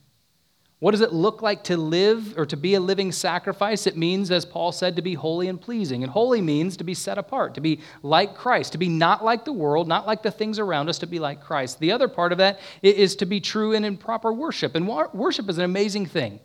What 0.79 0.91
does 0.91 1.01
it 1.01 1.13
look 1.13 1.41
like 1.41 1.63
to 1.65 1.77
live 1.77 2.37
or 2.37 2.45
to 2.47 2.57
be 2.57 2.73
a 2.73 2.81
living 2.81 3.13
sacrifice? 3.13 3.87
It 3.87 3.95
means, 3.95 4.29
as 4.29 4.45
Paul 4.45 4.73
said, 4.73 4.97
to 4.97 5.01
be 5.01 5.13
holy 5.13 5.47
and 5.47 5.59
pleasing. 5.59 6.03
And 6.03 6.11
holy 6.11 6.41
means 6.41 6.75
to 6.77 6.83
be 6.83 6.93
set 6.93 7.17
apart, 7.17 7.55
to 7.55 7.61
be 7.61 7.79
like 8.03 8.35
Christ, 8.35 8.73
to 8.73 8.77
be 8.77 8.89
not 8.89 9.23
like 9.23 9.45
the 9.45 9.53
world, 9.53 9.87
not 9.87 10.05
like 10.05 10.21
the 10.21 10.31
things 10.31 10.59
around 10.59 10.89
us, 10.89 10.99
to 10.99 11.07
be 11.07 11.17
like 11.17 11.41
Christ. 11.41 11.79
The 11.79 11.93
other 11.93 12.09
part 12.09 12.33
of 12.33 12.39
that 12.39 12.59
is 12.81 13.15
to 13.15 13.25
be 13.25 13.39
true 13.39 13.73
and 13.73 13.85
in 13.85 13.95
proper 13.95 14.33
worship. 14.33 14.75
And 14.75 14.85
worship 14.85 15.49
is 15.49 15.57
an 15.57 15.63
amazing 15.63 16.07
thing. 16.07 16.41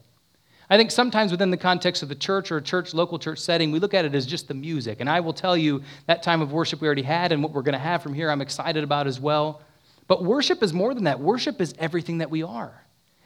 I 0.72 0.76
think 0.76 0.92
sometimes 0.92 1.32
within 1.32 1.50
the 1.50 1.56
context 1.56 2.04
of 2.04 2.08
the 2.08 2.14
church 2.14 2.52
or 2.52 2.58
a 2.58 2.62
church, 2.62 2.94
local 2.94 3.18
church 3.18 3.40
setting, 3.40 3.72
we 3.72 3.80
look 3.80 3.94
at 3.94 4.04
it 4.04 4.14
as 4.14 4.24
just 4.24 4.46
the 4.46 4.54
music. 4.54 5.00
And 5.00 5.10
I 5.10 5.18
will 5.18 5.32
tell 5.32 5.56
you 5.56 5.82
that 6.06 6.22
time 6.22 6.40
of 6.40 6.52
worship 6.52 6.80
we 6.80 6.86
already 6.86 7.02
had 7.02 7.32
and 7.32 7.42
what 7.42 7.52
we're 7.52 7.62
going 7.62 7.72
to 7.72 7.78
have 7.80 8.00
from 8.00 8.14
here, 8.14 8.30
I'm 8.30 8.40
excited 8.40 8.84
about 8.84 9.08
as 9.08 9.18
well. 9.18 9.62
But 10.06 10.22
worship 10.22 10.62
is 10.62 10.72
more 10.72 10.94
than 10.94 11.04
that. 11.04 11.18
Worship 11.18 11.60
is 11.60 11.74
everything 11.80 12.18
that 12.18 12.30
we 12.30 12.44
are. 12.44 12.72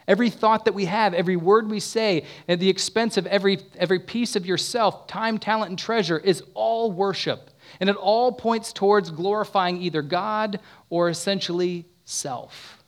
Every 0.07 0.31
thought 0.31 0.67
that 0.67 0.75
we 0.75 0.85
have, 0.85 1.15
every 1.15 1.37
word 1.37 1.71
we 1.71 1.81
say, 1.81 2.25
at 2.49 2.61
the 2.61 2.69
expense 2.69 3.17
of 3.17 3.27
every, 3.27 3.61
every 3.77 3.99
piece 3.99 4.37
of 4.37 4.45
yourself, 4.45 5.07
time, 5.07 5.39
talent, 5.39 5.71
and 5.71 5.79
treasure 5.79 6.19
is 6.19 6.43
all 6.55 6.93
worship. 6.93 7.51
And 7.81 7.89
it 7.89 7.97
all 7.97 8.33
points 8.33 8.73
towards 8.73 9.11
glorifying 9.11 9.81
either 9.81 10.03
God 10.03 10.61
or 10.91 11.09
essentially 11.09 11.87
self. 12.05 12.85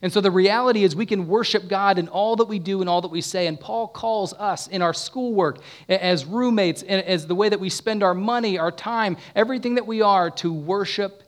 And 0.00 0.12
so 0.12 0.20
the 0.20 0.30
reality 0.30 0.84
is 0.84 0.94
we 0.94 1.06
can 1.06 1.26
worship 1.26 1.68
God 1.68 1.98
in 1.98 2.06
all 2.08 2.36
that 2.36 2.44
we 2.44 2.58
do 2.58 2.80
and 2.80 2.88
all 2.88 3.00
that 3.00 3.08
we 3.08 3.20
say. 3.20 3.46
And 3.48 3.58
Paul 3.58 3.88
calls 3.88 4.32
us 4.34 4.68
in 4.68 4.80
our 4.80 4.94
schoolwork, 4.94 5.58
as 5.88 6.24
roommates, 6.24 6.82
as 6.82 7.26
the 7.26 7.34
way 7.34 7.48
that 7.48 7.58
we 7.58 7.68
spend 7.68 8.02
our 8.02 8.14
money, 8.14 8.58
our 8.58 8.70
time, 8.70 9.16
everything 9.34 9.74
that 9.74 9.86
we 9.86 10.02
are 10.02 10.30
to 10.32 10.52
worship 10.52 11.24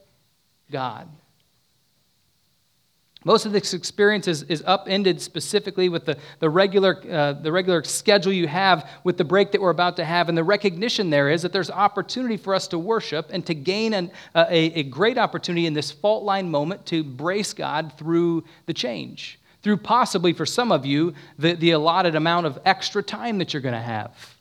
God. 0.71 1.09
Most 3.23 3.45
of 3.45 3.51
this 3.51 3.75
experience 3.75 4.27
is, 4.27 4.43
is 4.43 4.63
upended 4.65 5.21
specifically 5.21 5.89
with 5.89 6.05
the, 6.05 6.17
the, 6.39 6.49
regular, 6.49 6.99
uh, 7.09 7.33
the 7.33 7.51
regular 7.51 7.83
schedule 7.83 8.33
you 8.33 8.47
have 8.47 8.89
with 9.03 9.17
the 9.17 9.23
break 9.23 9.51
that 9.51 9.61
we're 9.61 9.69
about 9.69 9.95
to 9.97 10.05
have. 10.05 10.27
And 10.27 10.35
the 10.35 10.43
recognition 10.43 11.11
there 11.11 11.29
is 11.29 11.43
that 11.43 11.53
there's 11.53 11.69
opportunity 11.69 12.35
for 12.35 12.55
us 12.55 12.67
to 12.69 12.79
worship 12.79 13.29
and 13.31 13.45
to 13.45 13.53
gain 13.53 13.93
an, 13.93 14.11
uh, 14.33 14.45
a, 14.49 14.79
a 14.79 14.83
great 14.83 15.19
opportunity 15.19 15.67
in 15.67 15.73
this 15.75 15.91
fault 15.91 16.23
line 16.23 16.49
moment 16.49 16.83
to 16.87 17.03
brace 17.03 17.53
God 17.53 17.93
through 17.95 18.43
the 18.65 18.73
change, 18.73 19.39
through 19.61 19.77
possibly 19.77 20.33
for 20.33 20.47
some 20.47 20.71
of 20.71 20.83
you 20.83 21.13
the, 21.37 21.53
the 21.53 21.71
allotted 21.71 22.15
amount 22.15 22.47
of 22.47 22.57
extra 22.65 23.03
time 23.03 23.37
that 23.37 23.53
you're 23.53 23.61
going 23.61 23.73
to 23.75 23.79
have. 23.79 24.35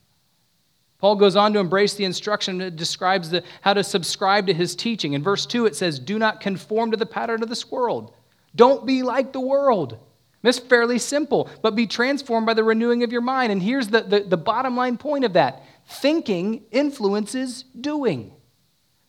Paul 0.97 1.17
goes 1.17 1.37
on 1.37 1.53
to 1.53 1.59
embrace 1.59 1.95
the 1.95 2.05
instruction 2.05 2.59
that 2.59 2.77
describes 2.77 3.29
the, 3.29 3.43
how 3.61 3.75
to 3.75 3.85
subscribe 3.85 4.47
to 4.47 4.55
his 4.55 4.75
teaching. 4.75 5.13
In 5.13 5.23
verse 5.23 5.45
2, 5.45 5.67
it 5.67 5.77
says, 5.77 5.99
Do 5.99 6.19
not 6.19 6.41
conform 6.41 6.91
to 6.91 6.97
the 6.97 7.07
pattern 7.07 7.43
of 7.43 7.51
this 7.51 7.71
world 7.71 8.15
don't 8.55 8.87
be 8.87 9.03
like 9.03 9.33
the 9.33 9.41
world. 9.41 9.99
It's 10.43 10.59
fairly 10.59 10.99
simple, 10.99 11.51
but 11.63 11.75
be 11.77 11.87
transformed 11.87 12.47
by 12.47 12.55
the 12.55 12.65
renewing 12.65 13.03
of 13.03 13.13
your 13.13 13.21
mind. 13.21 13.53
And 13.53 13.63
here's 13.63 13.89
the, 13.89 14.01
the, 14.01 14.21
the, 14.21 14.37
bottom 14.39 14.75
line 14.75 14.97
point 14.97 15.25
of 15.25 15.35
that 15.35 15.63
thinking 15.87 16.63
influences 16.71 17.65
doing. 17.79 18.33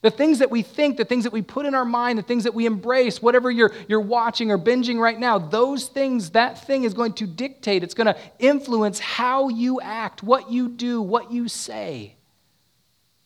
The 0.02 0.12
things 0.12 0.40
that 0.40 0.50
we 0.50 0.64
think, 0.64 0.98
the 0.98 1.06
things 1.06 1.24
that 1.26 1.32
we 1.32 1.44
put 1.44 1.66
in 1.66 1.76
our 1.76 1.86
mind, 1.86 2.18
the 2.18 2.24
things 2.24 2.44
that 2.44 2.56
we 2.56 2.66
embrace, 2.66 3.22
whatever 3.22 3.52
you're, 3.52 3.72
you're 3.88 4.02
watching 4.02 4.52
or 4.52 4.58
binging 4.58 5.00
right 5.00 5.18
now, 5.18 5.38
those 5.38 5.88
things, 5.88 6.32
that 6.32 6.66
thing 6.66 6.84
is 6.84 6.94
going 6.94 7.14
to 7.14 7.28
dictate, 7.28 7.84
it's 7.84 7.94
going 7.94 8.08
to 8.08 8.18
influence 8.40 9.00
how 9.00 9.50
you 9.50 9.80
act, 9.80 10.24
what 10.24 10.52
you 10.52 10.68
do, 10.68 11.02
what 11.02 11.32
you 11.32 11.48
say. 11.48 12.16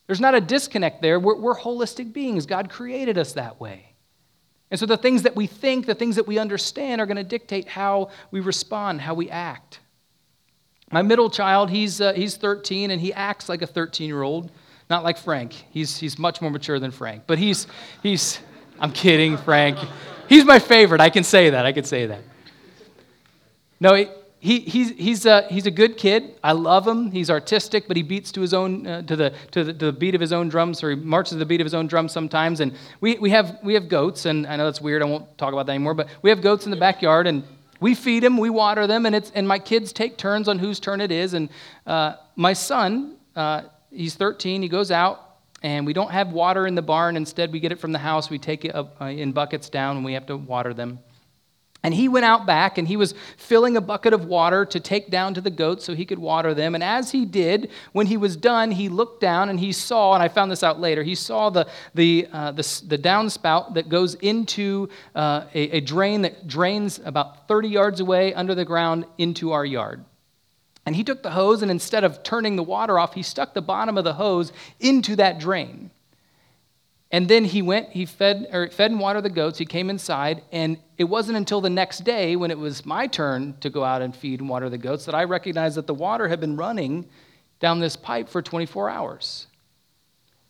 There's 0.06 0.20
not 0.20 0.34
a 0.34 0.40
disconnect 0.40 1.02
there. 1.02 1.18
We're, 1.18 1.36
we're 1.36 1.58
holistic 1.58 2.12
beings. 2.12 2.46
God 2.46 2.68
created 2.70 3.18
us 3.18 3.32
that 3.32 3.58
way. 3.58 3.95
And 4.70 4.80
so 4.80 4.86
the 4.86 4.96
things 4.96 5.22
that 5.22 5.36
we 5.36 5.46
think, 5.46 5.86
the 5.86 5.94
things 5.94 6.16
that 6.16 6.26
we 6.26 6.38
understand, 6.38 7.00
are 7.00 7.06
going 7.06 7.16
to 7.16 7.24
dictate 7.24 7.68
how 7.68 8.10
we 8.30 8.40
respond, 8.40 9.00
how 9.00 9.14
we 9.14 9.30
act. 9.30 9.80
My 10.90 11.02
middle 11.02 11.30
child, 11.30 11.70
he's, 11.70 12.00
uh, 12.00 12.12
he's 12.12 12.36
13 12.36 12.90
and 12.90 13.00
he 13.00 13.12
acts 13.12 13.48
like 13.48 13.62
a 13.62 13.66
13 13.66 14.06
year 14.06 14.22
old, 14.22 14.50
not 14.88 15.04
like 15.04 15.18
Frank. 15.18 15.52
He's, 15.70 15.96
he's 15.98 16.18
much 16.18 16.40
more 16.40 16.50
mature 16.50 16.78
than 16.78 16.90
Frank. 16.90 17.24
But 17.26 17.38
he's, 17.38 17.66
he's, 18.02 18.38
I'm 18.80 18.92
kidding, 18.92 19.36
Frank. 19.36 19.78
He's 20.28 20.44
my 20.44 20.58
favorite. 20.58 21.00
I 21.00 21.10
can 21.10 21.24
say 21.24 21.50
that. 21.50 21.66
I 21.66 21.72
can 21.72 21.84
say 21.84 22.06
that. 22.06 22.22
No, 23.80 24.06
he, 24.46 24.60
he's, 24.60 24.90
he's, 24.90 25.26
a, 25.26 25.42
he's 25.48 25.66
a 25.66 25.72
good 25.72 25.96
kid. 25.96 26.38
I 26.44 26.52
love 26.52 26.86
him. 26.86 27.10
He's 27.10 27.30
artistic, 27.30 27.88
but 27.88 27.96
he 27.96 28.04
beats 28.04 28.30
to 28.30 28.40
his 28.40 28.54
own 28.54 28.86
uh, 28.86 29.02
to, 29.02 29.16
the, 29.16 29.34
to, 29.50 29.64
the, 29.64 29.72
to 29.72 29.86
the 29.86 29.92
beat 29.92 30.14
of 30.14 30.20
his 30.20 30.32
own 30.32 30.48
drums, 30.48 30.84
or 30.84 30.90
he 30.90 30.94
marches 30.94 31.32
to 31.32 31.38
the 31.38 31.44
beat 31.44 31.60
of 31.60 31.64
his 31.64 31.74
own 31.74 31.88
drums 31.88 32.12
sometimes. 32.12 32.60
And 32.60 32.72
we, 33.00 33.18
we, 33.18 33.30
have, 33.30 33.58
we 33.64 33.74
have 33.74 33.88
goats, 33.88 34.24
and 34.24 34.46
I 34.46 34.54
know 34.54 34.64
that's 34.64 34.80
weird. 34.80 35.02
I 35.02 35.06
won't 35.06 35.36
talk 35.36 35.52
about 35.52 35.66
that 35.66 35.72
anymore. 35.72 35.94
But 35.94 36.10
we 36.22 36.30
have 36.30 36.42
goats 36.42 36.64
in 36.64 36.70
the 36.70 36.76
backyard, 36.76 37.26
and 37.26 37.42
we 37.80 37.96
feed 37.96 38.22
them, 38.22 38.38
we 38.38 38.48
water 38.48 38.86
them, 38.86 39.04
and, 39.04 39.16
it's, 39.16 39.32
and 39.32 39.48
my 39.48 39.58
kids 39.58 39.92
take 39.92 40.16
turns 40.16 40.46
on 40.46 40.60
whose 40.60 40.78
turn 40.78 41.00
it 41.00 41.10
is. 41.10 41.34
And 41.34 41.48
uh, 41.84 42.14
my 42.36 42.52
son, 42.52 43.16
uh, 43.34 43.62
he's 43.90 44.14
13, 44.14 44.62
he 44.62 44.68
goes 44.68 44.92
out, 44.92 45.38
and 45.64 45.84
we 45.84 45.92
don't 45.92 46.12
have 46.12 46.30
water 46.30 46.68
in 46.68 46.76
the 46.76 46.82
barn. 46.82 47.16
Instead, 47.16 47.50
we 47.50 47.58
get 47.58 47.72
it 47.72 47.80
from 47.80 47.90
the 47.90 47.98
house. 47.98 48.30
We 48.30 48.38
take 48.38 48.64
it 48.64 48.76
up, 48.76 48.94
uh, 49.00 49.06
in 49.06 49.32
buckets 49.32 49.68
down, 49.68 49.96
and 49.96 50.04
we 50.04 50.12
have 50.12 50.26
to 50.26 50.36
water 50.36 50.72
them. 50.72 51.00
And 51.86 51.94
he 51.94 52.08
went 52.08 52.24
out 52.24 52.46
back 52.46 52.78
and 52.78 52.88
he 52.88 52.96
was 52.96 53.14
filling 53.36 53.76
a 53.76 53.80
bucket 53.80 54.12
of 54.12 54.24
water 54.24 54.64
to 54.64 54.80
take 54.80 55.08
down 55.08 55.34
to 55.34 55.40
the 55.40 55.50
goats 55.50 55.84
so 55.84 55.94
he 55.94 56.04
could 56.04 56.18
water 56.18 56.52
them. 56.52 56.74
And 56.74 56.82
as 56.82 57.12
he 57.12 57.24
did, 57.24 57.70
when 57.92 58.08
he 58.08 58.16
was 58.16 58.36
done, 58.36 58.72
he 58.72 58.88
looked 58.88 59.20
down 59.20 59.48
and 59.50 59.60
he 59.60 59.70
saw, 59.70 60.12
and 60.12 60.20
I 60.20 60.26
found 60.26 60.50
this 60.50 60.64
out 60.64 60.80
later, 60.80 61.04
he 61.04 61.14
saw 61.14 61.48
the, 61.48 61.68
the, 61.94 62.26
uh, 62.32 62.50
the, 62.50 62.82
the 62.88 62.98
downspout 62.98 63.74
that 63.74 63.88
goes 63.88 64.16
into 64.16 64.88
uh, 65.14 65.44
a, 65.54 65.76
a 65.76 65.80
drain 65.80 66.22
that 66.22 66.48
drains 66.48 66.98
about 67.04 67.46
30 67.46 67.68
yards 67.68 68.00
away 68.00 68.34
under 68.34 68.56
the 68.56 68.64
ground 68.64 69.06
into 69.16 69.52
our 69.52 69.64
yard. 69.64 70.04
And 70.86 70.96
he 70.96 71.04
took 71.04 71.22
the 71.22 71.30
hose 71.30 71.62
and 71.62 71.70
instead 71.70 72.02
of 72.02 72.24
turning 72.24 72.56
the 72.56 72.64
water 72.64 72.98
off, 72.98 73.14
he 73.14 73.22
stuck 73.22 73.54
the 73.54 73.62
bottom 73.62 73.96
of 73.96 74.02
the 74.02 74.14
hose 74.14 74.50
into 74.80 75.14
that 75.14 75.38
drain. 75.38 75.92
And 77.12 77.28
then 77.28 77.44
he 77.44 77.62
went, 77.62 77.90
he 77.90 78.04
fed, 78.04 78.48
or 78.52 78.68
fed 78.68 78.90
and 78.90 78.98
watered 78.98 79.24
the 79.24 79.30
goats. 79.30 79.58
He 79.58 79.64
came 79.64 79.90
inside, 79.90 80.42
and 80.50 80.76
it 80.98 81.04
wasn't 81.04 81.38
until 81.38 81.60
the 81.60 81.70
next 81.70 82.04
day 82.04 82.34
when 82.34 82.50
it 82.50 82.58
was 82.58 82.84
my 82.84 83.06
turn 83.06 83.56
to 83.60 83.70
go 83.70 83.84
out 83.84 84.02
and 84.02 84.14
feed 84.14 84.40
and 84.40 84.48
water 84.48 84.68
the 84.68 84.78
goats 84.78 85.04
that 85.04 85.14
I 85.14 85.24
recognized 85.24 85.76
that 85.76 85.86
the 85.86 85.94
water 85.94 86.26
had 86.26 86.40
been 86.40 86.56
running 86.56 87.08
down 87.60 87.78
this 87.78 87.96
pipe 87.96 88.28
for 88.28 88.42
24 88.42 88.90
hours. 88.90 89.46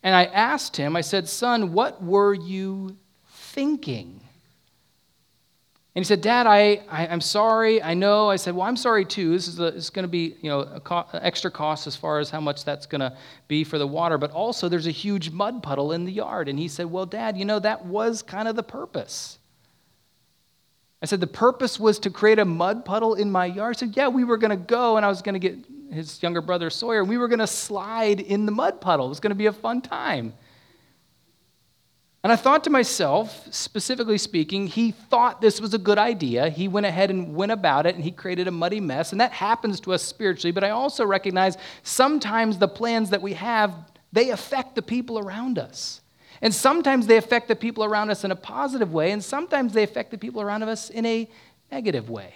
And 0.03 0.15
I 0.15 0.25
asked 0.25 0.77
him, 0.77 0.97
I 0.97 1.03
said, 1.03 1.29
Son, 1.29 1.73
what 1.73 2.03
were 2.03 2.33
you 2.33 2.97
thinking? 3.29 4.26
And 5.97 6.05
he 6.05 6.07
said, 6.07 6.21
Dad, 6.21 6.47
I, 6.47 6.83
I, 6.91 7.07
am 7.07 7.23
sorry. 7.23 7.83
I 7.83 7.95
know. 7.95 8.29
I 8.29 8.37
said, 8.37 8.55
Well, 8.55 8.67
I'm 8.67 8.77
sorry 8.77 9.07
too. 9.07 9.33
This 9.33 9.49
is, 9.49 9.59
a, 9.59 9.69
it's 9.69 9.89
going 9.89 10.03
to 10.03 10.09
be 10.09 10.37
you 10.43 10.51
know, 10.51 10.79
co- 10.85 11.07
extra 11.15 11.51
cost 11.51 11.87
as 11.87 11.97
far 11.97 12.19
as 12.19 12.29
how 12.29 12.39
much 12.39 12.67
that's 12.67 12.85
going 12.85 13.01
to 13.01 13.17
be 13.49 13.65
for 13.65 13.79
the 13.79 13.87
water. 13.87 14.19
But 14.19 14.31
also, 14.31 14.69
there's 14.69 14.87
a 14.87 14.91
huge 14.91 15.31
mud 15.31 15.63
puddle 15.63 15.93
in 15.93 16.05
the 16.05 16.13
yard. 16.13 16.51
And 16.51 16.59
he 16.59 16.69
said, 16.69 16.85
Well, 16.85 17.07
Dad, 17.07 17.39
you 17.39 17.47
know, 17.47 17.59
that 17.61 17.87
was 17.87 18.21
kind 18.21 18.47
of 18.47 18.57
the 18.57 18.63
purpose. 18.63 19.39
I 21.01 21.07
said, 21.07 21.21
The 21.21 21.27
purpose 21.27 21.81
was 21.81 21.99
to 22.01 22.11
create 22.11 22.39
a 22.39 22.45
mud 22.45 22.85
puddle 22.85 23.15
in 23.15 23.33
my 23.33 23.47
yard. 23.47 23.77
I 23.77 23.79
said, 23.79 23.97
Yeah, 23.97 24.09
we 24.09 24.23
were 24.23 24.37
going 24.37 24.51
to 24.51 24.57
go, 24.63 24.99
and 24.99 25.07
I 25.07 25.09
was 25.09 25.23
going 25.23 25.33
to 25.33 25.39
get 25.39 25.57
his 25.91 26.23
younger 26.23 26.43
brother 26.43 26.69
Sawyer, 26.69 27.01
and 27.01 27.09
we 27.09 27.17
were 27.17 27.29
going 27.29 27.39
to 27.39 27.47
slide 27.47 28.21
in 28.21 28.45
the 28.45 28.53
mud 28.53 28.83
puddle. 28.83 29.07
It 29.07 29.09
was 29.09 29.21
going 29.21 29.31
to 29.31 29.35
be 29.35 29.47
a 29.47 29.53
fun 29.53 29.81
time. 29.81 30.35
And 32.27 32.33
I 32.33 32.35
thought 32.35 32.65
to 32.65 32.71
myself, 32.71 33.47
specifically 33.55 34.19
speaking, 34.19 34.67
he 34.67 34.91
thought 34.91 35.41
this 35.41 35.61
was 35.61 35.75
a 35.75 35.79
good 35.79 35.97
idea. 35.97 36.49
He 36.49 36.67
went 36.67 36.85
ahead 36.85 37.09
and 37.09 37.37
went 37.37 37.53
about 37.53 37.87
it 37.87 37.95
and 37.95 38.03
he 38.03 38.11
created 38.11 38.49
a 38.49 38.51
muddy 38.51 38.81
mess. 38.81 39.13
And 39.13 39.21
that 39.21 39.31
happens 39.31 39.79
to 39.83 39.93
us 39.93 40.03
spiritually. 40.03 40.51
But 40.51 40.65
I 40.65 40.71
also 40.71 41.07
recognize 41.07 41.57
sometimes 41.85 42.59
the 42.59 42.67
plans 42.67 43.11
that 43.11 43.23
we 43.23 43.35
have, 43.35 43.73
they 44.13 44.31
affect 44.31 44.75
the 44.75 44.83
people 44.83 45.21
around 45.21 45.57
us. 45.57 46.01
And 46.43 46.53
sometimes 46.53 47.07
they 47.07 47.17
affect 47.17 47.47
the 47.47 47.55
people 47.55 47.85
around 47.85 48.11
us 48.11 48.25
in 48.25 48.33
a 48.33 48.37
positive 48.37 48.93
way, 48.93 49.13
and 49.13 49.23
sometimes 49.23 49.73
they 49.73 49.85
affect 49.85 50.11
the 50.11 50.19
people 50.19 50.43
around 50.43 50.65
us 50.65 50.91
in 50.91 51.07
a 51.07 51.31
negative 51.71 52.11
way. 52.11 52.35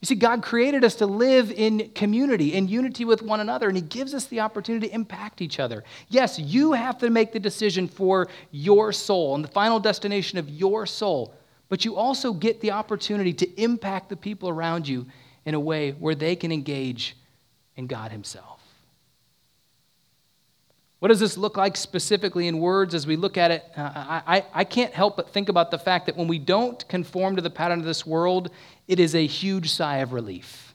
You 0.00 0.06
see, 0.06 0.14
God 0.14 0.42
created 0.42 0.84
us 0.84 0.94
to 0.96 1.06
live 1.06 1.50
in 1.50 1.90
community, 1.90 2.54
in 2.54 2.68
unity 2.68 3.04
with 3.04 3.20
one 3.20 3.40
another, 3.40 3.66
and 3.66 3.76
He 3.76 3.82
gives 3.82 4.14
us 4.14 4.26
the 4.26 4.40
opportunity 4.40 4.86
to 4.86 4.94
impact 4.94 5.42
each 5.42 5.58
other. 5.58 5.82
Yes, 6.08 6.38
you 6.38 6.72
have 6.72 6.98
to 6.98 7.10
make 7.10 7.32
the 7.32 7.40
decision 7.40 7.88
for 7.88 8.28
your 8.52 8.92
soul 8.92 9.34
and 9.34 9.42
the 9.42 9.48
final 9.48 9.80
destination 9.80 10.38
of 10.38 10.48
your 10.48 10.86
soul, 10.86 11.34
but 11.68 11.84
you 11.84 11.96
also 11.96 12.32
get 12.32 12.60
the 12.60 12.70
opportunity 12.70 13.32
to 13.32 13.60
impact 13.60 14.08
the 14.08 14.16
people 14.16 14.48
around 14.48 14.86
you 14.86 15.04
in 15.44 15.54
a 15.54 15.60
way 15.60 15.90
where 15.90 16.14
they 16.14 16.36
can 16.36 16.52
engage 16.52 17.16
in 17.74 17.88
God 17.88 18.12
Himself. 18.12 18.60
What 21.00 21.08
does 21.08 21.20
this 21.20 21.38
look 21.38 21.56
like 21.56 21.76
specifically 21.76 22.48
in 22.48 22.58
words 22.58 22.92
as 22.92 23.06
we 23.06 23.14
look 23.14 23.36
at 23.36 23.52
it? 23.52 23.64
Uh, 23.76 23.90
I, 24.26 24.44
I 24.52 24.64
can't 24.64 24.92
help 24.92 25.16
but 25.16 25.30
think 25.30 25.48
about 25.48 25.70
the 25.70 25.78
fact 25.78 26.06
that 26.06 26.16
when 26.16 26.26
we 26.26 26.40
don't 26.40 26.86
conform 26.88 27.36
to 27.36 27.42
the 27.42 27.50
pattern 27.50 27.78
of 27.78 27.84
this 27.84 28.04
world, 28.04 28.50
it 28.88 28.98
is 28.98 29.14
a 29.14 29.26
huge 29.26 29.70
sigh 29.70 29.98
of 29.98 30.12
relief. 30.12 30.74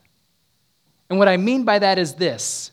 And 1.10 1.20
what 1.20 1.28
I 1.28 1.38
mean 1.38 1.66
by 1.66 1.80
that 1.80 1.98
is 1.98 2.14
this 2.16 2.72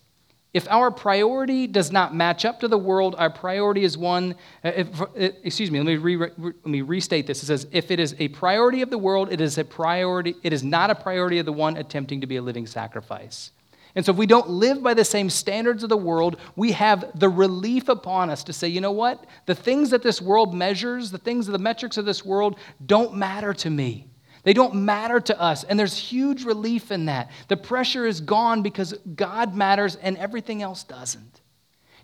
if 0.53 0.67
our 0.69 0.91
priority 0.91 1.69
does 1.69 1.93
not 1.93 2.15
match 2.15 2.45
up 2.45 2.61
to 2.61 2.69
the 2.69 2.79
world, 2.79 3.15
our 3.19 3.31
priority 3.31 3.85
is 3.85 3.97
one, 3.97 4.35
uh, 4.65 4.73
if, 4.75 5.01
uh, 5.01 5.07
excuse 5.45 5.71
me, 5.71 5.79
let 5.79 5.87
me, 5.87 5.97
re, 5.97 6.17
re, 6.17 6.31
let 6.39 6.67
me 6.67 6.83
restate 6.83 7.27
this. 7.29 7.43
It 7.43 7.47
says, 7.47 7.69
if 7.71 7.93
it 7.93 8.01
is 8.01 8.17
a 8.19 8.29
priority 8.29 8.83
of 8.83 8.91
the 8.91 8.99
world, 8.99 9.33
it 9.33 9.41
is 9.41 9.59
a 9.59 9.65
priority, 9.65 10.35
it 10.43 10.53
is 10.53 10.65
not 10.65 10.91
a 10.91 10.95
priority 10.95 11.39
of 11.39 11.47
the 11.47 11.53
one 11.53 11.77
attempting 11.77 12.21
to 12.23 12.27
be 12.27 12.37
a 12.37 12.43
living 12.43 12.67
sacrifice. 12.67 13.53
And 13.95 14.05
so, 14.05 14.13
if 14.13 14.19
we 14.19 14.27
don't 14.27 14.49
live 14.49 14.83
by 14.83 14.95
the 14.95 15.05
same 15.05 15.31
standards 15.31 15.83
of 15.83 15.89
the 15.89 15.97
world, 15.97 16.37
we 16.55 16.73
have 16.73 17.11
the 17.19 17.29
relief 17.29 17.89
upon 17.89 18.31
us 18.31 18.45
to 18.45 18.53
say, 18.53 18.69
you 18.69 18.81
know 18.81 18.93
what? 18.93 19.25
The 19.47 19.55
things 19.55 19.91
that 19.91 20.03
this 20.03 20.23
world 20.23 20.55
measures, 20.55 21.11
the 21.11 21.19
things, 21.19 21.49
of 21.49 21.53
the 21.53 21.59
metrics 21.59 21.97
of 21.97 22.05
this 22.05 22.25
world 22.25 22.57
don't 22.85 23.15
matter 23.15 23.53
to 23.55 23.71
me. 23.71 24.07
They 24.43 24.53
don't 24.53 24.75
matter 24.75 25.21
to 25.21 25.41
us. 25.41 25.65
And 25.65 25.79
there's 25.79 25.97
huge 25.97 26.45
relief 26.45 26.91
in 26.91 27.07
that. 27.07 27.31
The 27.49 27.57
pressure 27.57 28.07
is 28.07 28.21
gone 28.21 28.63
because 28.63 28.95
God 29.15 29.55
matters 29.55 29.97
and 29.97 30.17
everything 30.17 30.63
else 30.63 30.83
doesn't. 30.83 31.41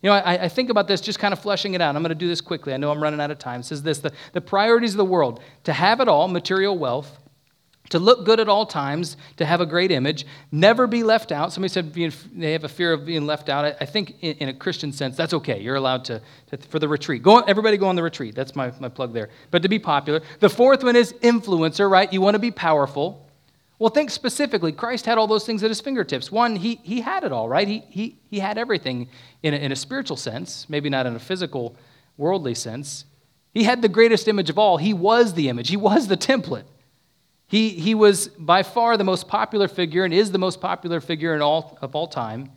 You 0.02 0.10
know, 0.10 0.16
I, 0.16 0.44
I 0.44 0.48
think 0.48 0.70
about 0.70 0.88
this 0.88 1.00
just 1.00 1.18
kind 1.18 1.32
of 1.32 1.38
fleshing 1.40 1.74
it 1.74 1.80
out. 1.80 1.96
I'm 1.96 2.02
going 2.02 2.10
to 2.10 2.14
do 2.14 2.28
this 2.28 2.40
quickly. 2.40 2.74
I 2.74 2.76
know 2.76 2.90
I'm 2.90 3.02
running 3.02 3.20
out 3.20 3.30
of 3.30 3.38
time. 3.38 3.60
It 3.60 3.66
says 3.66 3.82
this 3.82 3.98
the, 3.98 4.12
the 4.32 4.40
priorities 4.40 4.92
of 4.92 4.98
the 4.98 5.04
world 5.04 5.40
to 5.64 5.72
have 5.72 6.00
it 6.00 6.08
all, 6.08 6.28
material 6.28 6.76
wealth, 6.76 7.18
to 7.90 7.98
look 7.98 8.24
good 8.24 8.40
at 8.40 8.48
all 8.48 8.66
times, 8.66 9.16
to 9.36 9.44
have 9.44 9.60
a 9.60 9.66
great 9.66 9.90
image, 9.90 10.26
never 10.50 10.86
be 10.86 11.02
left 11.02 11.32
out. 11.32 11.52
Somebody 11.52 11.72
said 11.72 11.92
being, 11.92 12.12
they 12.34 12.52
have 12.52 12.64
a 12.64 12.68
fear 12.68 12.92
of 12.92 13.06
being 13.06 13.26
left 13.26 13.48
out. 13.48 13.64
I, 13.64 13.76
I 13.80 13.84
think 13.86 14.16
in, 14.20 14.36
in, 14.38 14.48
a 14.48 14.54
Christian 14.54 14.92
sense, 14.92 15.16
that's 15.16 15.34
okay. 15.34 15.60
You're 15.60 15.76
allowed 15.76 16.04
to, 16.06 16.20
to, 16.50 16.56
for 16.56 16.78
the 16.78 16.88
retreat. 16.88 17.22
Go, 17.22 17.40
everybody 17.40 17.76
go 17.76 17.86
on 17.86 17.96
the 17.96 18.02
retreat. 18.02 18.34
That's 18.34 18.56
my, 18.56 18.72
my 18.80 18.88
plug 18.88 19.12
there. 19.12 19.30
But 19.50 19.62
to 19.62 19.68
be 19.68 19.78
popular. 19.78 20.20
The 20.40 20.48
fourth 20.48 20.82
one 20.82 20.96
is 20.96 21.12
influencer, 21.14 21.88
right? 21.90 22.12
You 22.12 22.20
want 22.20 22.34
to 22.34 22.40
be 22.40 22.50
powerful. 22.50 23.26
Well, 23.78 23.90
think 23.90 24.10
specifically. 24.10 24.72
Christ 24.72 25.04
had 25.06 25.18
all 25.18 25.26
those 25.26 25.44
things 25.44 25.62
at 25.62 25.70
his 25.70 25.80
fingertips. 25.80 26.32
One, 26.32 26.56
he, 26.56 26.80
he 26.82 27.00
had 27.00 27.24
it 27.24 27.32
all, 27.32 27.48
right? 27.48 27.68
He, 27.68 27.84
he, 27.90 28.16
he 28.30 28.38
had 28.38 28.58
everything 28.58 29.08
in 29.42 29.54
a, 29.54 29.58
in 29.58 29.70
a 29.70 29.76
spiritual 29.76 30.16
sense, 30.16 30.68
maybe 30.68 30.88
not 30.88 31.06
in 31.06 31.14
a 31.14 31.18
physical, 31.18 31.76
worldly 32.16 32.54
sense. 32.54 33.04
He 33.52 33.64
had 33.64 33.82
the 33.82 33.88
greatest 33.88 34.28
image 34.28 34.50
of 34.50 34.58
all. 34.58 34.78
He 34.78 34.94
was 34.94 35.34
the 35.34 35.48
image, 35.48 35.68
he 35.68 35.76
was 35.76 36.08
the 36.08 36.16
template. 36.16 36.64
He, 37.48 37.70
he 37.70 37.94
was 37.94 38.28
by 38.28 38.62
far 38.62 38.96
the 38.96 39.04
most 39.04 39.28
popular 39.28 39.68
figure 39.68 40.04
and 40.04 40.12
is 40.12 40.32
the 40.32 40.38
most 40.38 40.60
popular 40.60 41.00
figure 41.00 41.34
in 41.34 41.42
all, 41.42 41.78
of 41.80 41.94
all 41.94 42.08
time. 42.08 42.50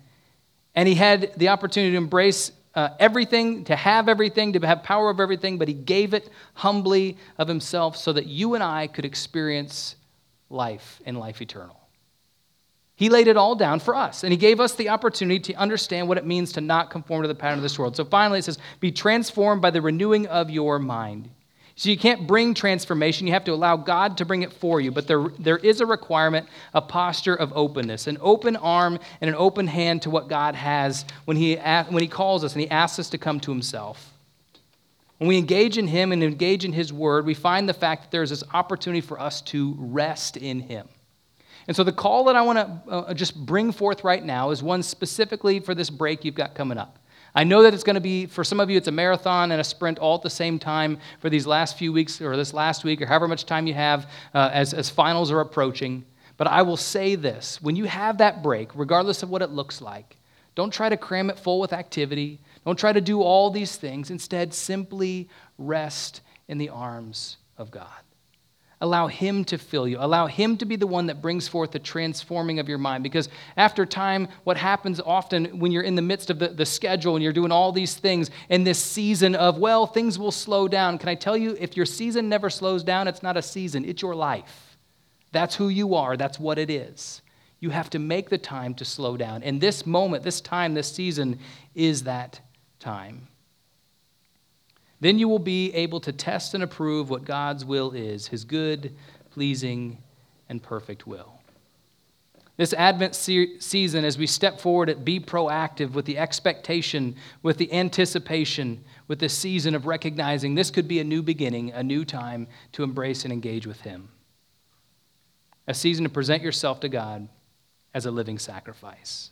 And 0.75 0.87
he 0.87 0.95
had 0.95 1.33
the 1.37 1.49
opportunity 1.49 1.91
to 1.91 1.97
embrace 1.97 2.51
uh, 2.75 2.89
everything, 2.99 3.63
to 3.65 3.75
have 3.75 4.09
everything, 4.09 4.53
to 4.53 4.65
have 4.65 4.83
power 4.83 5.09
of 5.09 5.19
everything, 5.19 5.57
but 5.57 5.67
he 5.67 5.73
gave 5.73 6.13
it 6.13 6.29
humbly 6.53 7.17
of 7.37 7.47
himself 7.47 7.97
so 7.97 8.13
that 8.13 8.27
you 8.27 8.55
and 8.55 8.63
I 8.63 8.87
could 8.87 9.05
experience 9.05 9.95
life 10.49 11.01
and 11.05 11.19
life 11.19 11.41
eternal. 11.41 11.79
He 12.99 13.07
laid 13.07 13.29
it 13.29 13.37
all 13.37 13.55
down 13.55 13.79
for 13.79 13.95
us, 13.95 14.25
and 14.25 14.31
He 14.33 14.37
gave 14.37 14.59
us 14.59 14.75
the 14.75 14.89
opportunity 14.89 15.39
to 15.39 15.53
understand 15.53 16.09
what 16.09 16.17
it 16.17 16.25
means 16.25 16.51
to 16.51 16.61
not 16.61 16.89
conform 16.89 17.21
to 17.21 17.29
the 17.29 17.35
pattern 17.35 17.57
of 17.57 17.63
this 17.63 17.79
world. 17.79 17.95
So 17.95 18.03
finally, 18.03 18.39
it 18.39 18.41
says, 18.43 18.57
Be 18.81 18.91
transformed 18.91 19.61
by 19.61 19.69
the 19.69 19.81
renewing 19.81 20.27
of 20.27 20.49
your 20.49 20.79
mind. 20.79 21.29
So 21.79 21.89
you 21.89 21.97
can't 21.97 22.27
bring 22.27 22.53
transformation. 22.53 23.25
You 23.25 23.31
have 23.31 23.45
to 23.45 23.53
allow 23.53 23.77
God 23.77 24.17
to 24.17 24.25
bring 24.25 24.41
it 24.41 24.51
for 24.51 24.81
you. 24.81 24.91
But 24.91 25.07
there, 25.07 25.29
there 25.39 25.55
is 25.55 25.79
a 25.79 25.85
requirement, 25.85 26.49
a 26.73 26.81
posture 26.81 27.35
of 27.35 27.53
openness, 27.55 28.07
an 28.07 28.17
open 28.19 28.57
arm 28.57 28.99
and 29.21 29.29
an 29.29 29.35
open 29.37 29.65
hand 29.65 30.01
to 30.01 30.09
what 30.09 30.27
God 30.27 30.55
has 30.55 31.05
when 31.23 31.37
he, 31.37 31.55
when 31.55 32.03
he 32.03 32.09
calls 32.09 32.43
us 32.43 32.51
and 32.51 32.59
He 32.59 32.69
asks 32.69 32.99
us 32.99 33.09
to 33.11 33.17
come 33.17 33.39
to 33.39 33.51
Himself. 33.51 34.11
When 35.19 35.29
we 35.29 35.37
engage 35.37 35.77
in 35.77 35.87
Him 35.87 36.11
and 36.11 36.21
engage 36.21 36.65
in 36.65 36.73
His 36.73 36.91
Word, 36.91 37.25
we 37.25 37.33
find 37.33 37.69
the 37.69 37.73
fact 37.73 38.03
that 38.03 38.11
there's 38.11 38.31
this 38.31 38.43
opportunity 38.53 38.99
for 38.99 39.17
us 39.17 39.39
to 39.43 39.73
rest 39.79 40.35
in 40.35 40.59
Him. 40.59 40.85
And 41.69 41.77
so 41.77 41.85
the 41.85 41.93
call 41.93 42.25
that 42.25 42.35
I 42.35 42.41
want 42.41 42.57
to 42.57 42.91
uh, 42.91 43.13
just 43.13 43.45
bring 43.45 43.71
forth 43.71 44.03
right 44.03 44.25
now 44.25 44.49
is 44.49 44.61
one 44.61 44.83
specifically 44.83 45.61
for 45.61 45.73
this 45.73 45.89
break 45.89 46.25
you've 46.25 46.35
got 46.35 46.55
coming 46.55 46.77
up. 46.77 46.98
I 47.39 47.45
know 47.45 47.63
that 47.63 47.73
it's 47.73 47.85
going 47.85 47.93
to 47.93 48.01
be, 48.01 48.25
for 48.25 48.43
some 48.43 48.59
of 48.59 48.69
you, 48.69 48.75
it's 48.75 48.89
a 48.89 48.91
marathon 48.91 49.53
and 49.53 49.61
a 49.61 49.63
sprint 49.63 49.97
all 49.97 50.17
at 50.17 50.23
the 50.23 50.29
same 50.29 50.59
time 50.59 50.97
for 51.21 51.29
these 51.29 51.47
last 51.47 51.77
few 51.77 51.93
weeks 51.93 52.19
or 52.19 52.35
this 52.35 52.53
last 52.53 52.83
week 52.83 53.01
or 53.01 53.05
however 53.05 53.29
much 53.29 53.45
time 53.45 53.65
you 53.65 53.73
have 53.73 54.11
uh, 54.33 54.49
as, 54.51 54.73
as 54.73 54.89
finals 54.89 55.31
are 55.31 55.39
approaching. 55.39 56.03
But 56.35 56.47
I 56.47 56.63
will 56.63 56.75
say 56.75 57.15
this 57.15 57.61
when 57.61 57.77
you 57.77 57.85
have 57.85 58.17
that 58.17 58.43
break, 58.43 58.75
regardless 58.75 59.23
of 59.23 59.29
what 59.29 59.41
it 59.41 59.51
looks 59.51 59.79
like, 59.79 60.17
don't 60.53 60.69
try 60.69 60.89
to 60.89 60.97
cram 60.97 61.29
it 61.29 61.39
full 61.39 61.61
with 61.61 61.71
activity. 61.71 62.41
Don't 62.65 62.77
try 62.77 62.91
to 62.91 62.99
do 62.99 63.21
all 63.21 63.49
these 63.49 63.77
things. 63.77 64.11
Instead, 64.11 64.53
simply 64.53 65.29
rest 65.57 66.19
in 66.49 66.57
the 66.57 66.67
arms 66.67 67.37
of 67.57 67.71
God. 67.71 67.87
Allow 68.81 69.07
Him 69.07 69.43
to 69.45 69.57
fill 69.57 69.87
you. 69.87 69.97
Allow 69.99 70.27
Him 70.27 70.55
to 70.57 70.65
be 70.65 70.75
the 70.75 70.87
one 70.87 71.07
that 71.07 71.21
brings 71.21 71.47
forth 71.47 71.71
the 71.71 71.79
transforming 71.79 72.59
of 72.59 72.69
your 72.69 72.77
mind. 72.77 73.03
Because 73.03 73.27
after 73.57 73.85
time, 73.85 74.29
what 74.45 74.55
happens 74.57 75.01
often 75.01 75.59
when 75.59 75.71
you're 75.71 75.83
in 75.83 75.95
the 75.95 76.01
midst 76.01 76.29
of 76.29 76.39
the, 76.39 76.49
the 76.49 76.65
schedule 76.65 77.15
and 77.15 77.23
you're 77.23 77.33
doing 77.33 77.51
all 77.51 77.71
these 77.71 77.95
things 77.95 78.29
in 78.49 78.63
this 78.63 78.81
season 78.81 79.35
of, 79.35 79.57
well, 79.57 79.85
things 79.85 80.17
will 80.17 80.31
slow 80.31 80.67
down. 80.67 80.97
Can 80.97 81.09
I 81.09 81.15
tell 81.15 81.35
you, 81.35 81.57
if 81.59 81.75
your 81.75 81.85
season 81.85 82.29
never 82.29 82.49
slows 82.49 82.83
down, 82.83 83.07
it's 83.07 83.23
not 83.23 83.37
a 83.37 83.41
season, 83.41 83.83
it's 83.83 84.01
your 84.01 84.15
life. 84.15 84.77
That's 85.31 85.55
who 85.55 85.69
you 85.69 85.95
are, 85.95 86.17
that's 86.17 86.39
what 86.39 86.57
it 86.57 86.69
is. 86.69 87.21
You 87.59 87.71
have 87.71 87.89
to 87.91 87.99
make 87.99 88.29
the 88.29 88.37
time 88.37 88.73
to 88.75 88.85
slow 88.85 89.17
down. 89.17 89.43
And 89.43 89.59
this 89.59 89.85
moment, 89.85 90.23
this 90.23 90.39
time, 90.39 90.73
this 90.73 90.91
season 90.91 91.39
is 91.75 92.03
that 92.03 92.39
time. 92.79 93.28
Then 94.99 95.17
you 95.17 95.27
will 95.29 95.39
be 95.39 95.73
able 95.73 95.99
to 96.01 96.11
test 96.11 96.53
and 96.53 96.63
approve 96.63 97.09
what 97.09 97.25
God's 97.25 97.63
will 97.63 97.91
is, 97.91 98.27
his 98.27 98.43
good, 98.43 98.95
pleasing, 99.31 99.97
and 100.49 100.61
perfect 100.61 101.07
will. 101.07 101.39
This 102.57 102.73
Advent 102.73 103.15
se- 103.15 103.59
season, 103.59 104.03
as 104.03 104.17
we 104.17 104.27
step 104.27 104.59
forward 104.59 104.89
at 104.89 105.05
Be 105.05 105.17
Proactive 105.17 105.91
with 105.91 106.03
the 106.03 106.17
expectation, 106.17 107.15
with 107.41 107.57
the 107.57 107.71
anticipation, 107.71 108.83
with 109.07 109.19
the 109.19 109.29
season 109.29 109.75
of 109.75 109.85
recognizing 109.85 110.55
this 110.55 110.69
could 110.69 110.85
be 110.85 110.99
a 110.99 111.05
new 111.05 111.23
beginning, 111.23 111.71
a 111.71 111.81
new 111.81 112.03
time 112.03 112.47
to 112.73 112.83
embrace 112.83 113.23
and 113.23 113.31
engage 113.31 113.65
with 113.65 113.79
Him. 113.79 114.09
A 115.67 115.73
season 115.73 116.03
to 116.03 116.09
present 116.09 116.43
yourself 116.43 116.81
to 116.81 116.89
God 116.89 117.29
as 117.93 118.05
a 118.05 118.11
living 118.11 118.37
sacrifice. 118.37 119.31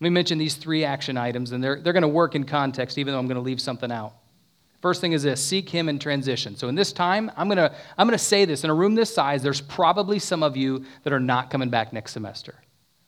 Let 0.00 0.04
me 0.04 0.10
mention 0.10 0.38
these 0.38 0.54
three 0.54 0.84
action 0.84 1.18
items, 1.18 1.52
and 1.52 1.62
they're, 1.62 1.80
they're 1.82 1.92
going 1.92 2.00
to 2.00 2.08
work 2.08 2.34
in 2.34 2.44
context, 2.44 2.96
even 2.96 3.12
though 3.12 3.18
I'm 3.18 3.26
going 3.26 3.36
to 3.36 3.42
leave 3.42 3.60
something 3.60 3.92
out. 3.92 4.14
First 4.82 5.00
thing 5.00 5.12
is 5.12 5.22
this 5.22 5.42
seek 5.42 5.68
him 5.68 5.88
in 5.88 5.98
transition. 5.98 6.56
So, 6.56 6.68
in 6.68 6.74
this 6.74 6.92
time, 6.92 7.30
I'm 7.36 7.48
going 7.48 7.58
to 7.58 7.74
I'm 7.96 8.06
going 8.06 8.18
to 8.18 8.24
say 8.24 8.44
this 8.44 8.64
in 8.64 8.70
a 8.70 8.74
room 8.74 8.94
this 8.94 9.12
size, 9.12 9.42
there's 9.42 9.60
probably 9.60 10.18
some 10.18 10.42
of 10.42 10.56
you 10.56 10.84
that 11.02 11.12
are 11.12 11.20
not 11.20 11.50
coming 11.50 11.70
back 11.70 11.92
next 11.92 12.12
semester. 12.12 12.54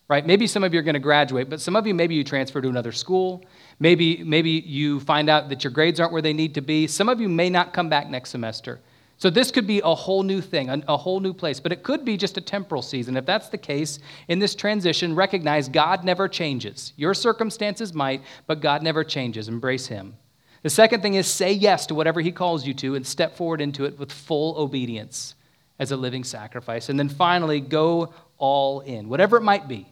Right? 0.08 0.26
Maybe 0.26 0.46
some 0.46 0.64
of 0.64 0.72
you 0.72 0.80
are 0.80 0.82
going 0.82 0.94
to 0.94 1.00
graduate, 1.00 1.50
but 1.50 1.60
some 1.60 1.76
of 1.76 1.86
you, 1.86 1.92
maybe 1.92 2.14
you 2.14 2.24
transfer 2.24 2.62
to 2.62 2.68
another 2.68 2.92
school. 2.92 3.44
Maybe, 3.78 4.24
maybe 4.24 4.50
you 4.50 5.00
find 5.00 5.28
out 5.28 5.50
that 5.50 5.62
your 5.62 5.70
grades 5.70 6.00
aren't 6.00 6.14
where 6.14 6.22
they 6.22 6.32
need 6.32 6.54
to 6.54 6.62
be. 6.62 6.86
Some 6.86 7.10
of 7.10 7.20
you 7.20 7.28
may 7.28 7.50
not 7.50 7.74
come 7.74 7.90
back 7.90 8.08
next 8.08 8.30
semester. 8.30 8.80
So, 9.18 9.28
this 9.28 9.50
could 9.50 9.66
be 9.66 9.80
a 9.84 9.94
whole 9.94 10.22
new 10.22 10.40
thing, 10.40 10.70
a, 10.70 10.80
a 10.88 10.96
whole 10.96 11.20
new 11.20 11.34
place, 11.34 11.60
but 11.60 11.72
it 11.72 11.82
could 11.82 12.04
be 12.04 12.16
just 12.16 12.38
a 12.38 12.40
temporal 12.40 12.82
season. 12.82 13.16
If 13.16 13.26
that's 13.26 13.48
the 13.48 13.58
case, 13.58 13.98
in 14.28 14.38
this 14.38 14.54
transition, 14.54 15.14
recognize 15.14 15.68
God 15.68 16.04
never 16.04 16.28
changes. 16.28 16.92
Your 16.96 17.14
circumstances 17.14 17.92
might, 17.92 18.22
but 18.46 18.60
God 18.60 18.82
never 18.82 19.04
changes. 19.04 19.48
Embrace 19.48 19.88
Him. 19.88 20.14
The 20.62 20.70
second 20.70 21.02
thing 21.02 21.14
is 21.14 21.26
say 21.26 21.52
yes 21.52 21.86
to 21.86 21.94
whatever 21.94 22.20
he 22.20 22.32
calls 22.32 22.66
you 22.66 22.74
to 22.74 22.94
and 22.94 23.06
step 23.06 23.36
forward 23.36 23.60
into 23.60 23.84
it 23.84 23.98
with 23.98 24.12
full 24.12 24.56
obedience 24.58 25.34
as 25.78 25.92
a 25.92 25.96
living 25.96 26.24
sacrifice. 26.24 26.88
And 26.88 26.98
then 26.98 27.08
finally, 27.08 27.60
go 27.60 28.12
all 28.36 28.80
in. 28.80 29.08
Whatever 29.08 29.36
it 29.36 29.42
might 29.42 29.68
be, 29.68 29.86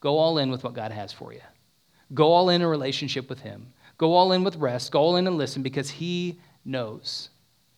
go 0.00 0.18
all 0.18 0.38
in 0.38 0.50
with 0.50 0.64
what 0.64 0.74
God 0.74 0.92
has 0.92 1.12
for 1.12 1.32
you. 1.32 1.40
Go 2.14 2.32
all 2.32 2.48
in 2.48 2.62
a 2.62 2.68
relationship 2.68 3.28
with 3.28 3.40
him. 3.40 3.72
Go 3.98 4.14
all 4.14 4.32
in 4.32 4.42
with 4.42 4.56
rest. 4.56 4.92
Go 4.92 5.00
all 5.00 5.16
in 5.16 5.26
and 5.26 5.36
listen 5.36 5.62
because 5.62 5.90
he 5.90 6.40
knows. 6.64 7.28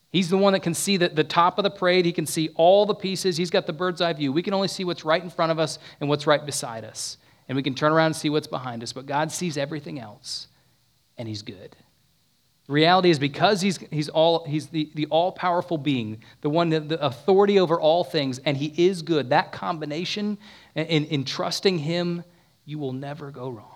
He's 0.09 0.29
the 0.29 0.37
one 0.37 0.53
that 0.53 0.61
can 0.61 0.73
see 0.73 0.97
the, 0.97 1.09
the 1.09 1.23
top 1.23 1.57
of 1.57 1.63
the 1.63 1.71
parade. 1.71 2.05
He 2.05 2.11
can 2.11 2.25
see 2.25 2.49
all 2.55 2.85
the 2.85 2.95
pieces. 2.95 3.35
He's 3.35 3.49
got 3.49 3.65
the 3.65 3.73
bird's 3.73 3.99
eye 3.99 4.13
view. 4.13 4.31
We 4.31 4.43
can 4.43 4.53
only 4.53 4.67
see 4.67 4.85
what's 4.85 5.03
right 5.03 5.21
in 5.21 5.29
front 5.29 5.51
of 5.51 5.59
us 5.59 5.79
and 5.99 6.07
what's 6.07 6.27
right 6.27 6.45
beside 6.45 6.85
us. 6.85 7.17
And 7.49 7.55
we 7.55 7.63
can 7.63 7.73
turn 7.73 7.91
around 7.91 8.07
and 8.07 8.15
see 8.15 8.29
what's 8.29 8.47
behind 8.47 8.83
us. 8.83 8.93
But 8.93 9.05
God 9.05 9.31
sees 9.31 9.57
everything 9.57 9.99
else, 9.99 10.47
and 11.17 11.27
He's 11.27 11.41
good. 11.41 11.75
The 12.67 12.73
reality 12.73 13.09
is 13.09 13.19
because 13.19 13.61
he's, 13.61 13.77
he's, 13.91 14.07
all, 14.07 14.45
he's 14.45 14.67
the, 14.67 14.89
the 14.95 15.05
all 15.07 15.31
powerful 15.33 15.77
being, 15.77 16.21
the 16.41 16.49
one, 16.49 16.69
the 16.69 16.97
authority 17.05 17.59
over 17.59 17.79
all 17.79 18.03
things, 18.03 18.39
and 18.39 18.55
he 18.55 18.73
is 18.77 19.01
good, 19.01 19.29
that 19.31 19.51
combination, 19.51 20.37
in, 20.75 21.05
in 21.05 21.25
trusting 21.25 21.79
him, 21.79 22.23
you 22.65 22.79
will 22.79 22.93
never 22.93 23.31
go 23.31 23.49
wrong. 23.49 23.75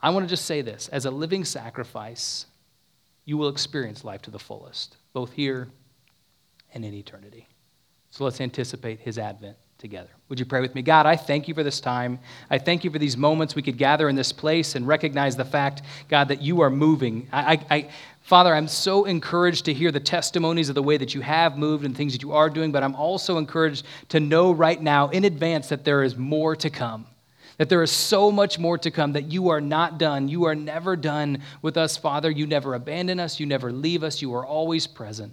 I 0.00 0.10
want 0.10 0.26
to 0.26 0.28
just 0.28 0.44
say 0.44 0.60
this 0.60 0.88
as 0.88 1.06
a 1.06 1.10
living 1.10 1.44
sacrifice, 1.44 2.46
you 3.24 3.38
will 3.38 3.48
experience 3.48 4.04
life 4.04 4.22
to 4.22 4.30
the 4.30 4.38
fullest, 4.38 4.96
both 5.12 5.32
here 5.32 5.68
and 6.74 6.84
in 6.84 6.92
eternity. 6.92 7.48
So 8.10 8.24
let's 8.24 8.40
anticipate 8.40 9.00
his 9.00 9.18
advent 9.18 9.56
together. 9.78 10.10
Would 10.28 10.40
you 10.40 10.46
pray 10.46 10.60
with 10.60 10.74
me? 10.74 10.82
God, 10.82 11.06
I 11.06 11.16
thank 11.16 11.46
you 11.46 11.54
for 11.54 11.62
this 11.62 11.80
time. 11.80 12.18
I 12.50 12.58
thank 12.58 12.82
you 12.82 12.90
for 12.90 12.98
these 12.98 13.16
moments 13.16 13.54
we 13.54 13.62
could 13.62 13.78
gather 13.78 14.08
in 14.08 14.16
this 14.16 14.32
place 14.32 14.74
and 14.74 14.86
recognize 14.86 15.36
the 15.36 15.44
fact, 15.44 15.82
God, 16.08 16.28
that 16.28 16.42
you 16.42 16.60
are 16.62 16.70
moving. 16.70 17.28
I, 17.32 17.60
I, 17.70 17.88
Father, 18.22 18.54
I'm 18.54 18.68
so 18.68 19.04
encouraged 19.04 19.64
to 19.66 19.72
hear 19.72 19.92
the 19.92 20.00
testimonies 20.00 20.68
of 20.68 20.74
the 20.74 20.82
way 20.82 20.96
that 20.96 21.14
you 21.14 21.20
have 21.20 21.56
moved 21.56 21.84
and 21.84 21.96
things 21.96 22.12
that 22.12 22.22
you 22.22 22.32
are 22.32 22.50
doing, 22.50 22.72
but 22.72 22.82
I'm 22.82 22.96
also 22.96 23.38
encouraged 23.38 23.86
to 24.10 24.20
know 24.20 24.50
right 24.52 24.82
now 24.82 25.08
in 25.10 25.24
advance 25.24 25.68
that 25.68 25.84
there 25.84 26.02
is 26.02 26.16
more 26.16 26.56
to 26.56 26.70
come. 26.70 27.06
That 27.58 27.68
there 27.68 27.82
is 27.82 27.90
so 27.90 28.30
much 28.30 28.58
more 28.58 28.78
to 28.78 28.90
come, 28.90 29.12
that 29.12 29.32
you 29.32 29.48
are 29.48 29.60
not 29.60 29.98
done. 29.98 30.28
You 30.28 30.44
are 30.44 30.54
never 30.54 30.94
done 30.94 31.42
with 31.62 31.76
us, 31.76 31.96
Father. 31.96 32.30
You 32.30 32.46
never 32.46 32.74
abandon 32.74 33.18
us. 33.18 33.40
You 33.40 33.46
never 33.46 33.72
leave 33.72 34.04
us. 34.04 34.22
You 34.22 34.34
are 34.34 34.46
always 34.46 34.86
present. 34.86 35.32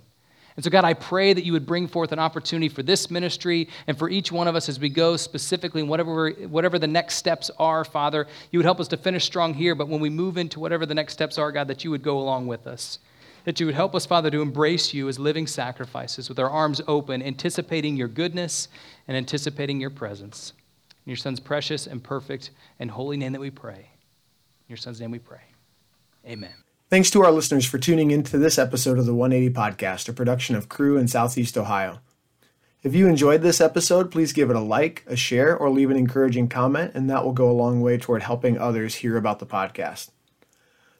And 0.56 0.64
so, 0.64 0.70
God, 0.70 0.86
I 0.86 0.94
pray 0.94 1.34
that 1.34 1.44
you 1.44 1.52
would 1.52 1.66
bring 1.66 1.88
forth 1.88 2.14
an 2.14 2.20
opportunity 2.20 2.70
for 2.70 2.82
this 2.82 3.12
ministry 3.12 3.68
and 3.88 3.98
for 3.98 4.10
each 4.10 4.32
one 4.32 4.48
of 4.48 4.56
us 4.56 4.70
as 4.70 4.80
we 4.80 4.88
go 4.88 5.18
specifically 5.18 5.84
whatever, 5.84 6.30
whatever 6.30 6.80
the 6.80 6.88
next 6.88 7.16
steps 7.16 7.52
are, 7.60 7.84
Father. 7.84 8.26
You 8.52 8.60
would 8.60 8.66
help 8.66 8.80
us 8.80 8.88
to 8.90 8.98
finish 8.98 9.26
strong 9.26 9.54
here, 9.54 9.76
but 9.76 9.90
when 9.90 10.00
we 10.00 10.10
move 10.10 10.38
into 10.38 10.62
whatever 10.62 10.86
the 10.86 10.96
next 10.96 11.14
steps 11.14 11.38
are, 11.38 11.52
God, 11.52 11.68
that 11.68 11.84
you 11.84 11.92
would 11.92 12.04
go 12.04 12.18
along 12.18 12.48
with 12.48 12.68
us. 12.68 13.00
That 13.44 13.60
you 13.60 13.66
would 13.66 13.76
help 13.76 13.94
us, 13.96 14.06
Father, 14.06 14.32
to 14.32 14.42
embrace 14.42 14.94
you 14.94 15.10
as 15.10 15.20
living 15.20 15.46
sacrifices 15.46 16.30
with 16.30 16.40
our 16.40 16.50
arms 16.50 16.82
open, 16.88 17.22
anticipating 17.22 17.98
your 17.98 18.08
goodness 18.08 18.70
and 19.08 19.18
anticipating 19.18 19.82
your 19.82 19.92
presence. 19.92 20.54
In 21.06 21.12
your 21.12 21.18
Son's 21.18 21.40
precious 21.40 21.86
and 21.86 22.02
perfect 22.02 22.52
and 22.80 22.90
holy 22.90 23.18
name 23.18 23.34
that 23.34 23.42
we 23.42 23.52
pray. 23.52 23.78
In 23.78 24.70
your 24.70 24.78
Son's 24.78 25.02
name 25.02 25.12
we 25.12 25.20
pray. 25.20 25.42
Amen. 26.26 26.65
Thanks 26.96 27.12
to 27.12 27.26
our 27.26 27.32
listeners 27.34 27.66
for 27.66 27.78
tuning 27.78 28.12
in 28.12 28.24
to 28.24 28.38
this 28.38 28.58
episode 28.58 28.98
of 28.98 29.06
the 29.06 29.14
180 29.14 29.54
Podcast, 29.54 30.08
a 30.08 30.14
production 30.14 30.56
of 30.56 30.70
Cru 30.70 30.96
in 30.96 31.10
Southeast 31.10 31.58
Ohio. 31.58 32.00
If 32.84 32.96
you 32.96 33.06
enjoyed 33.06 33.42
this 33.42 33.60
episode, 33.60 34.10
please 34.10 34.32
give 34.32 34.50
it 34.50 34.56
a 34.56 34.62
like, 34.62 35.04
a 35.06 35.18
share, 35.18 35.58
or 35.58 35.70
leave 35.70 35.92
an 35.92 35.98
encouraging 35.98 36.48
comment, 36.48 36.94
and 36.96 37.10
that 37.10 37.26
will 37.26 37.34
go 37.34 37.52
a 37.52 37.52
long 37.52 37.82
way 37.82 37.98
toward 37.98 38.24
helping 38.24 38.58
others 38.58 38.96
hear 38.96 39.18
about 39.18 39.40
the 39.40 39.46
podcast. 39.46 40.12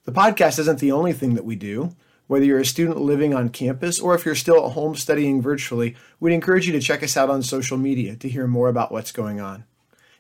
The 0.04 0.12
podcast 0.12 0.60
isn't 0.60 0.80
the 0.80 0.92
only 0.92 1.14
thing 1.14 1.34
that 1.36 1.46
we 1.46 1.56
do. 1.56 1.96
Whether 2.28 2.44
you're 2.44 2.60
a 2.60 2.66
student 2.66 3.00
living 3.00 3.34
on 3.34 3.48
campus 3.48 3.98
or 3.98 4.16
if 4.16 4.26
you're 4.26 4.36
still 4.36 4.66
at 4.66 4.74
home 4.74 4.98
studying 4.98 5.42
virtually, 5.42 5.96
we'd 6.20 6.34
encourage 6.34 6.68
you 6.68 6.74
to 6.74 6.82
check 6.82 7.04
us 7.04 7.16
out 7.16 7.30
on 7.30 7.42
social 7.42 7.78
media 7.78 8.18
to 8.18 8.28
hear 8.28 8.48
more 8.48 8.68
about 8.68 8.92
what's 8.92 9.14
going 9.14 9.40
on. 9.40 9.64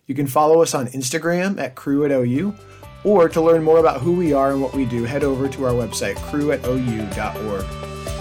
You 0.05 0.15
can 0.15 0.27
follow 0.27 0.61
us 0.61 0.73
on 0.73 0.88
Instagram 0.88 1.59
at 1.59 1.75
Cru 1.75 2.05
at 2.05 2.11
OU, 2.11 2.55
or 3.06 3.30
to 3.30 3.39
learn 3.39 3.63
more 3.63 3.78
about 3.78 4.02
who 4.02 4.12
we 4.12 4.34
are 4.34 4.52
and 4.52 4.62
what 4.62 4.74
we 4.74 4.84
do, 4.84 5.06
head 5.06 5.24
over 5.24 5.48
to 5.48 5.63
our 5.63 5.72
website, 5.72 6.15
cruatou.org. 6.15 7.65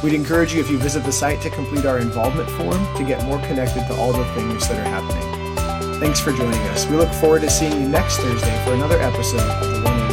We'd 0.05 0.15
encourage 0.15 0.53
you 0.53 0.61
if 0.61 0.71
you 0.71 0.77
visit 0.79 1.03
the 1.03 1.13
site 1.13 1.41
to 1.41 1.51
complete 1.51 1.87
our 1.87 1.99
involvement 1.99 2.51
form 2.51 2.97
to 2.97 3.05
get 3.05 3.25
more 3.25 3.39
connected 3.47 3.87
to 3.89 3.97
all 3.97 4.13
the 4.13 4.25
things 4.35 4.69
that 4.69 4.79
are 4.79 4.85
happening. 4.85 5.99
Thanks 5.99 6.21
for 6.21 6.33
joining 6.33 6.61
us. 6.69 6.87
We 6.87 6.97
look 6.97 7.13
forward 7.15 7.41
to 7.43 7.51
seeing 7.51 7.81
you 7.81 7.89
next 7.89 8.19
Thursday 8.19 8.65
for 8.65 8.75
another 8.75 9.01
episode 9.01 9.41
of 9.41 9.83
the 9.83 9.89
One 9.89 10.04